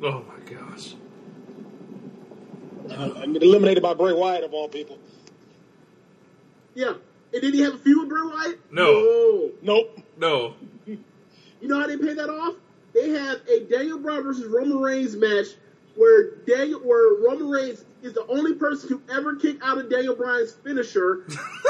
[0.03, 0.95] Oh my gosh!
[2.89, 4.97] Uh, I mean, eliminated by Bray Wyatt of all people.
[6.75, 6.93] Yeah.
[7.33, 8.59] And did he have a feud with Bray Wyatt?
[8.71, 9.51] No.
[9.61, 9.99] Nope.
[10.17, 10.55] No,
[10.87, 12.55] You know how they pay that off?
[12.93, 15.47] They have a Daniel Bryan versus Roman Reigns match
[15.95, 20.15] where Daniel, where Roman Reigns is the only person to ever kick out of Daniel
[20.15, 21.23] Bryan's finisher,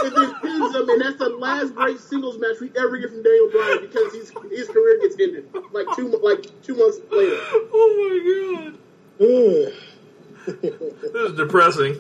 [0.03, 3.23] and then pins him, and that's the last great singles match we ever get from
[3.23, 7.38] Daniel Bryan because his his career gets ended like two like two months later.
[7.73, 9.73] oh my god!
[10.47, 11.99] This is depressing.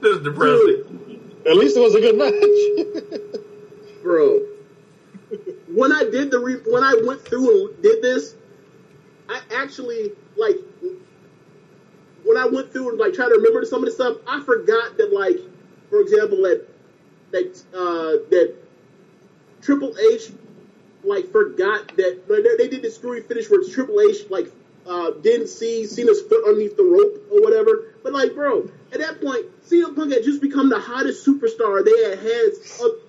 [0.00, 1.20] This is depressing.
[1.44, 3.32] At least it was a good match.
[4.02, 4.40] bro.
[5.68, 8.36] When I did the re- when I went through and did this,
[9.28, 10.58] I actually like
[12.32, 14.16] when I went through and like trying to remember some of the stuff.
[14.26, 15.38] I forgot that like,
[15.90, 16.66] for example, that
[17.32, 18.54] that uh, that
[19.60, 20.32] Triple H
[21.04, 24.50] like forgot that like, they, did this screwy finish where Triple H like
[24.86, 27.94] uh, didn't see Cena's foot underneath the rope or whatever.
[28.02, 32.10] But like, bro, at that point, CM Punk had just become the hottest superstar they
[32.10, 32.52] had had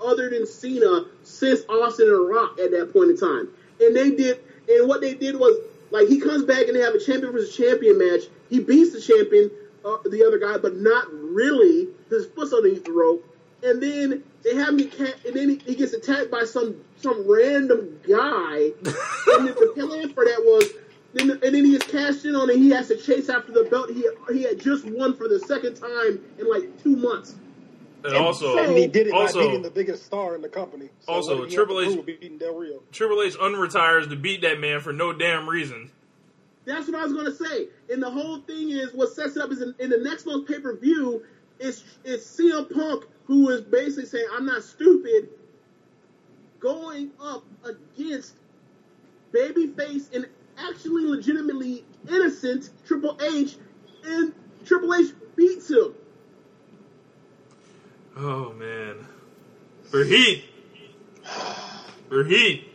[0.06, 3.50] other than Cena since Austin and Rock at that point in time.
[3.80, 5.58] And they did, and what they did was
[5.92, 8.24] like he comes back and they have a champion versus champion match.
[8.54, 9.50] He beats the champion,
[9.84, 11.88] uh, the other guy, but not really.
[12.12, 13.28] His foot's underneath the rope.
[13.64, 17.28] And then they have me cat, and then he, he gets attacked by some some
[17.28, 18.70] random guy.
[18.86, 20.70] and the, the plan for that was,
[21.14, 22.58] then and then he gets cashed in on it.
[22.58, 23.90] He has to chase after the belt.
[23.90, 27.34] He he had just won for the second time in like two months.
[28.04, 30.90] And also, and he did it also, by beating the biggest star in the company.
[31.00, 32.84] So Also, what did he Triple have to H- prove beating Del Rio.
[32.92, 35.90] Triple H unretires to beat that man for no damn reason.
[36.66, 37.68] That's what I was gonna say.
[37.92, 40.50] And the whole thing is what sets it up is in, in the next month's
[40.52, 41.24] pay per view.
[41.60, 45.30] It's it's CM Punk who is basically saying I'm not stupid,
[46.60, 48.36] going up against
[49.32, 53.56] babyface and actually legitimately innocent Triple H,
[54.06, 54.34] and
[54.66, 55.94] Triple H beats him.
[58.16, 59.06] Oh man,
[59.90, 60.46] for heat,
[62.10, 62.73] for heat.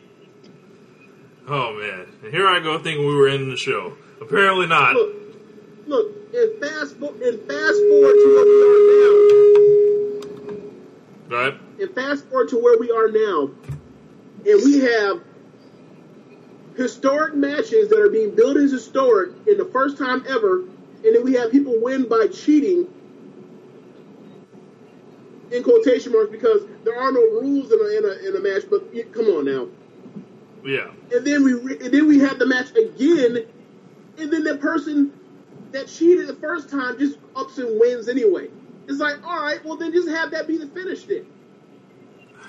[1.51, 3.95] Oh man, and here I go thinking we were ending the show.
[4.21, 4.95] Apparently not.
[4.95, 5.17] Look,
[5.87, 8.79] look, and fast and fast forward to where we are
[11.31, 11.37] now.
[11.37, 11.55] Right?
[11.81, 13.51] and fast forward to where we are now,
[14.45, 15.23] and we have
[16.77, 21.25] historic matches that are being billed as historic in the first time ever, and then
[21.25, 22.87] we have people win by cheating
[25.51, 28.65] in quotation marks because there are no rules in a, in a, in a match.
[28.69, 29.69] But you, come on now,
[30.65, 30.91] Yeah.
[31.13, 33.47] and then we re- and then we have the match again,
[34.19, 35.13] and then the person
[35.73, 38.49] that cheated the first time just ups and wins anyway.
[38.89, 41.27] It's like, all right, well then just have that be the finish then.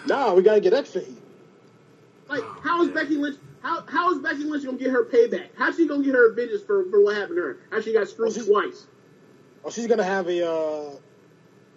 [0.07, 1.17] Nah, we gotta get extra heat.
[2.29, 3.37] Like, how is Becky Lynch?
[3.61, 5.47] How how is Becky Lynch gonna get her payback?
[5.57, 7.57] How's she gonna get her vengeance for, for what happened to her?
[7.71, 8.87] How she got screwed Well, she- twice?
[9.65, 10.91] Oh, she's gonna have a uh,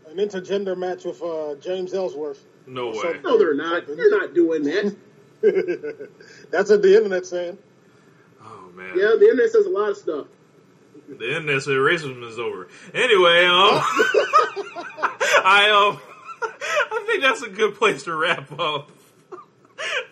[0.09, 2.45] an intergender match with uh, James Ellsworth.
[2.67, 3.21] No So- way.
[3.25, 3.87] No, they're not.
[3.89, 4.95] They're not doing that.
[6.51, 7.59] That's what the internet's saying.
[8.45, 8.97] Oh man.
[8.97, 10.27] Yeah, the internet says a lot of stuff.
[11.09, 12.69] The internet said racism is over.
[12.95, 13.83] Anyway, um,
[15.45, 16.01] I um,
[16.43, 18.93] I think that's a good place to wrap up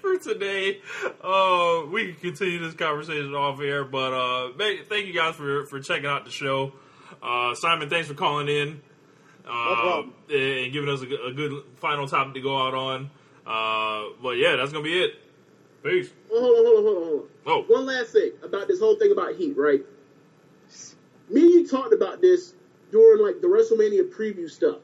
[0.00, 0.80] for today.
[1.22, 4.52] Uh, we can continue this conversation off air, but uh,
[4.88, 6.72] thank you guys for for checking out the show.
[7.22, 8.80] Uh, Simon, thanks for calling in.
[9.46, 10.14] Uh, problem.
[10.28, 13.10] and giving us a, a good final topic to go out on.
[13.50, 15.14] Uh, but yeah, that's gonna be it.
[15.82, 16.10] Peace.
[16.30, 17.28] Oh, hold on, hold on, hold on, hold on.
[17.68, 19.80] Oh, One last thing about this whole thing about Heat, right?
[21.28, 22.54] Me and you talked about this
[22.92, 24.78] during like the WrestleMania preview stuff.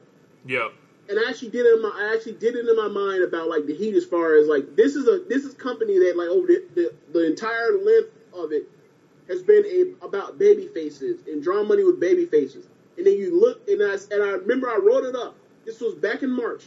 [0.45, 0.67] yeah,
[1.09, 3.47] and I actually did it in my I actually did it in my mind about
[3.47, 6.27] like the Heat as far as like this is a this is company that like
[6.29, 8.67] over the, the, the entire length of it
[9.29, 12.67] has been a, about baby faces and drawing money with baby faces.
[12.97, 15.35] And then you look and I and I remember I wrote it up.
[15.65, 16.63] This was back in March.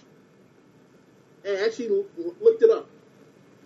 [1.45, 2.05] And I actually
[2.41, 2.88] looked it up.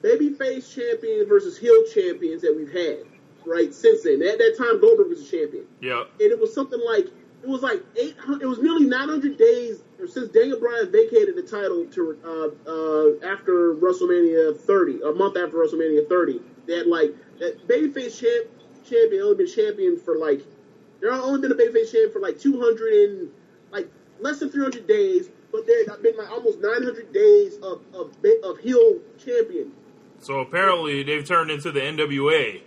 [0.03, 3.05] Babyface champions versus heel champions that we've had,
[3.47, 4.23] right, since then.
[4.23, 7.63] At that time Goldberg was a champion yeah, and it was something like it was
[7.63, 8.43] like eight hundred.
[8.43, 13.33] It was nearly nine hundred days since Daniel Bryan vacated the title to uh, uh,
[13.33, 16.41] after WrestleMania thirty, a month after WrestleMania thirty.
[16.67, 18.49] That like that babyface champ
[18.89, 20.43] champion only been champion for like
[21.01, 23.31] there only been a babyface champion for like two hundred and
[23.71, 23.89] like
[24.21, 27.81] less than three hundred days, but there have been like almost nine hundred days of
[27.95, 29.71] of of heel champion.
[30.19, 32.61] So apparently they've turned into the NWA.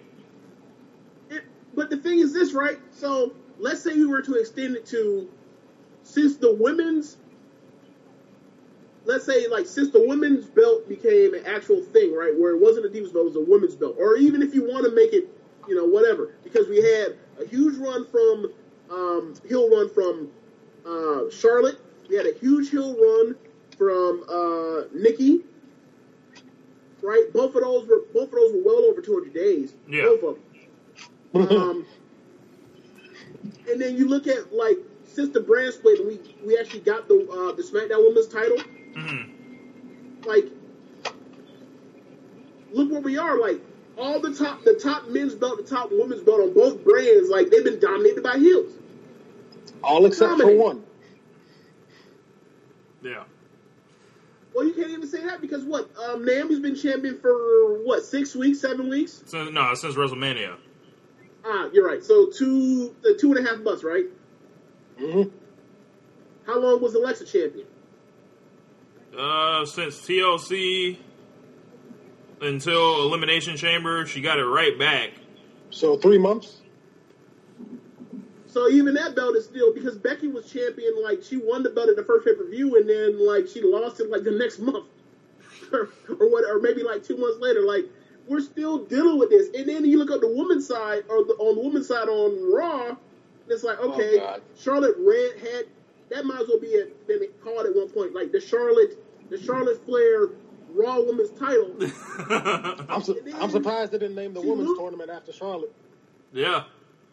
[1.29, 1.43] It,
[1.75, 2.79] but the thing is this, right?
[2.91, 5.29] So let's say we were to extend it to
[6.03, 7.17] since the women's
[9.03, 12.33] let's say like since the women's belt became an actual thing, right?
[12.39, 13.97] Where it wasn't a Divas belt, it was a women's belt.
[13.99, 15.27] Or even if you want to make it,
[15.67, 16.35] you know, whatever.
[16.41, 18.53] Because we had a huge run from
[18.89, 20.29] um hill run from
[20.85, 21.81] uh Charlotte.
[22.09, 23.35] We had a huge heel run
[23.77, 25.41] from uh Nikki.
[27.01, 27.31] Right?
[27.33, 29.73] Both of those were both of those were well over two hundred days.
[29.87, 30.03] Yeah.
[30.03, 30.43] Both of them.
[31.37, 31.85] Um,
[33.69, 37.15] and then you look at like since the brand split, we we actually got the
[37.15, 38.59] uh, the SmackDown Women's title.
[38.95, 40.47] hmm Like,
[42.71, 43.39] look where we are.
[43.39, 43.61] Like
[43.97, 47.49] all the top the top men's belt, the top women's belt on both brands, like
[47.49, 48.71] they've been dominated by heels.
[49.83, 50.83] All except for one.
[53.01, 53.23] Yeah.
[54.53, 55.89] Well, you can't even say that because what?
[55.97, 58.03] Um, Naomi's been champion for what?
[58.03, 59.23] Six weeks, seven weeks.
[59.27, 60.55] So no, since WrestleMania.
[61.45, 62.03] Ah, you're right.
[62.03, 64.05] So two, the two and a half months, right?
[64.99, 65.29] Mm-hmm.
[66.45, 67.67] How long was Alexa champion?
[69.17, 70.97] Uh, since TLC
[72.41, 75.11] until Elimination Chamber, she got it right back.
[75.69, 76.61] So three months.
[78.47, 81.03] So even that belt is still because Becky was champion.
[81.03, 83.61] Like she won the belt at the first pay per view, and then like she
[83.61, 84.85] lost it like the next month,
[85.73, 87.61] or, or what, or maybe like two months later.
[87.61, 87.85] Like
[88.27, 89.49] we're still dealing with this.
[89.55, 92.53] And then you look at the women's side, or the, on the women's side on
[92.53, 92.97] Raw, and
[93.49, 94.41] it's like oh, okay, God.
[94.57, 95.65] Charlotte Red had
[96.09, 98.97] that might as well be a, been called at one point like the Charlotte
[99.29, 100.29] the Charlotte Flair
[100.69, 101.75] Raw Women's title.
[102.89, 105.73] I'm, su- I'm surprised they didn't name the women's Luke- tournament after Charlotte.
[106.33, 106.63] yeah.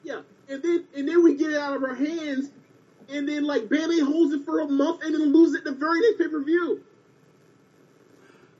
[0.04, 2.50] Yeah, and then and then we get it out of our hands,
[3.08, 6.00] and then like Bayley holds it for a month and then lose it the very
[6.00, 6.82] next pay per view.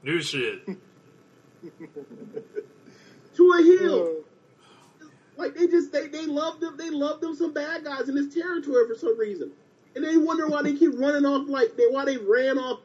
[0.03, 0.66] New shit.
[3.37, 4.24] to a heel.
[5.37, 8.32] Like they just they they love them they love them some bad guys in this
[8.35, 9.51] territory for some reason,
[9.97, 12.80] and they wonder why they keep running off like they why they ran off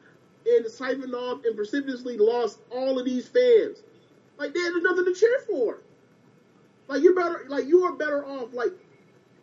[0.45, 3.83] and siphoned off and precipitously lost all of these fans.
[4.37, 5.81] Like they had nothing to cheer for.
[6.87, 8.71] Like you're better like you are better off like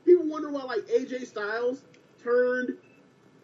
[0.07, 1.83] people wonder why like AJ Styles
[2.23, 2.77] turned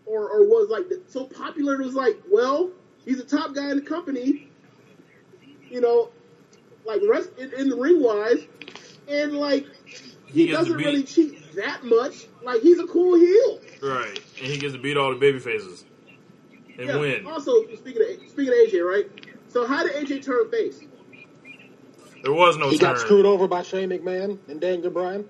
[0.06, 1.80] or or was like so popular.
[1.80, 2.70] It was like well
[3.04, 4.48] he's a top guy in the company,
[5.70, 6.10] you know,
[6.84, 8.46] like rest in, in the ring wise,
[9.08, 9.66] and like
[10.32, 12.26] he, He doesn't really cheat that much.
[12.42, 13.60] Like he's a cool heel.
[13.82, 14.18] Right.
[14.40, 15.84] And he gets to beat all the baby faces.
[16.78, 16.98] And Yeah.
[16.98, 17.26] win.
[17.26, 19.10] Also, speaking of speaking of AJ, right?
[19.48, 20.80] So how did AJ turn face?
[22.22, 22.90] There was no he turn.
[22.90, 25.28] got screwed over by Shane McMahon and Daniel Bryan.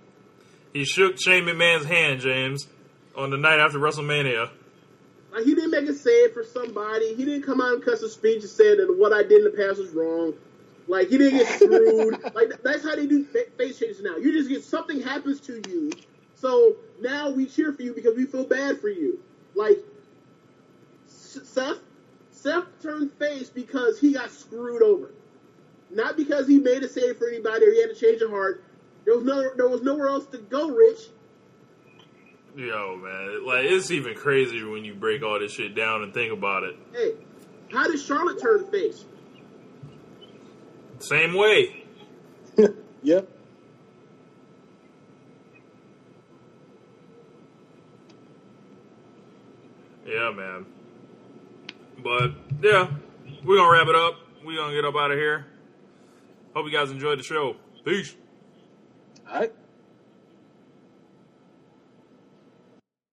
[0.73, 2.66] He shook Shane McMahon's hand, James,
[3.14, 4.51] on the night after WrestleMania.
[5.33, 7.14] Like he didn't make a save for somebody.
[7.14, 9.45] He didn't come out and cuss a speech and say that what I did in
[9.45, 10.35] the past was wrong.
[10.89, 12.23] Like he didn't get screwed.
[12.35, 14.16] like that's how they do face changes now.
[14.16, 15.93] You just get something happens to you,
[16.35, 19.20] so now we cheer for you because we feel bad for you.
[19.55, 19.79] Like
[21.07, 21.79] Seth,
[22.31, 25.12] Seth turned face because he got screwed over,
[25.91, 28.64] not because he made a save for anybody or he had a change of heart.
[29.05, 30.99] There was no, there was nowhere else to go, Rich.
[32.57, 33.47] Yo, man.
[33.47, 36.77] Like, it's even crazier when you break all this shit down and think about it.
[36.93, 37.13] Hey,
[37.73, 39.05] how did Charlotte turn face?
[40.99, 41.85] Same way.
[43.05, 43.29] Yep.
[50.07, 50.67] Yeah, man.
[52.03, 52.31] But,
[52.63, 52.91] yeah.
[53.45, 54.15] We're going to wrap it up.
[54.45, 55.47] We're going to get up out of here.
[56.55, 57.57] Hope you guys enjoyed the show.
[57.85, 58.15] Peace.
[59.33, 59.62] All right.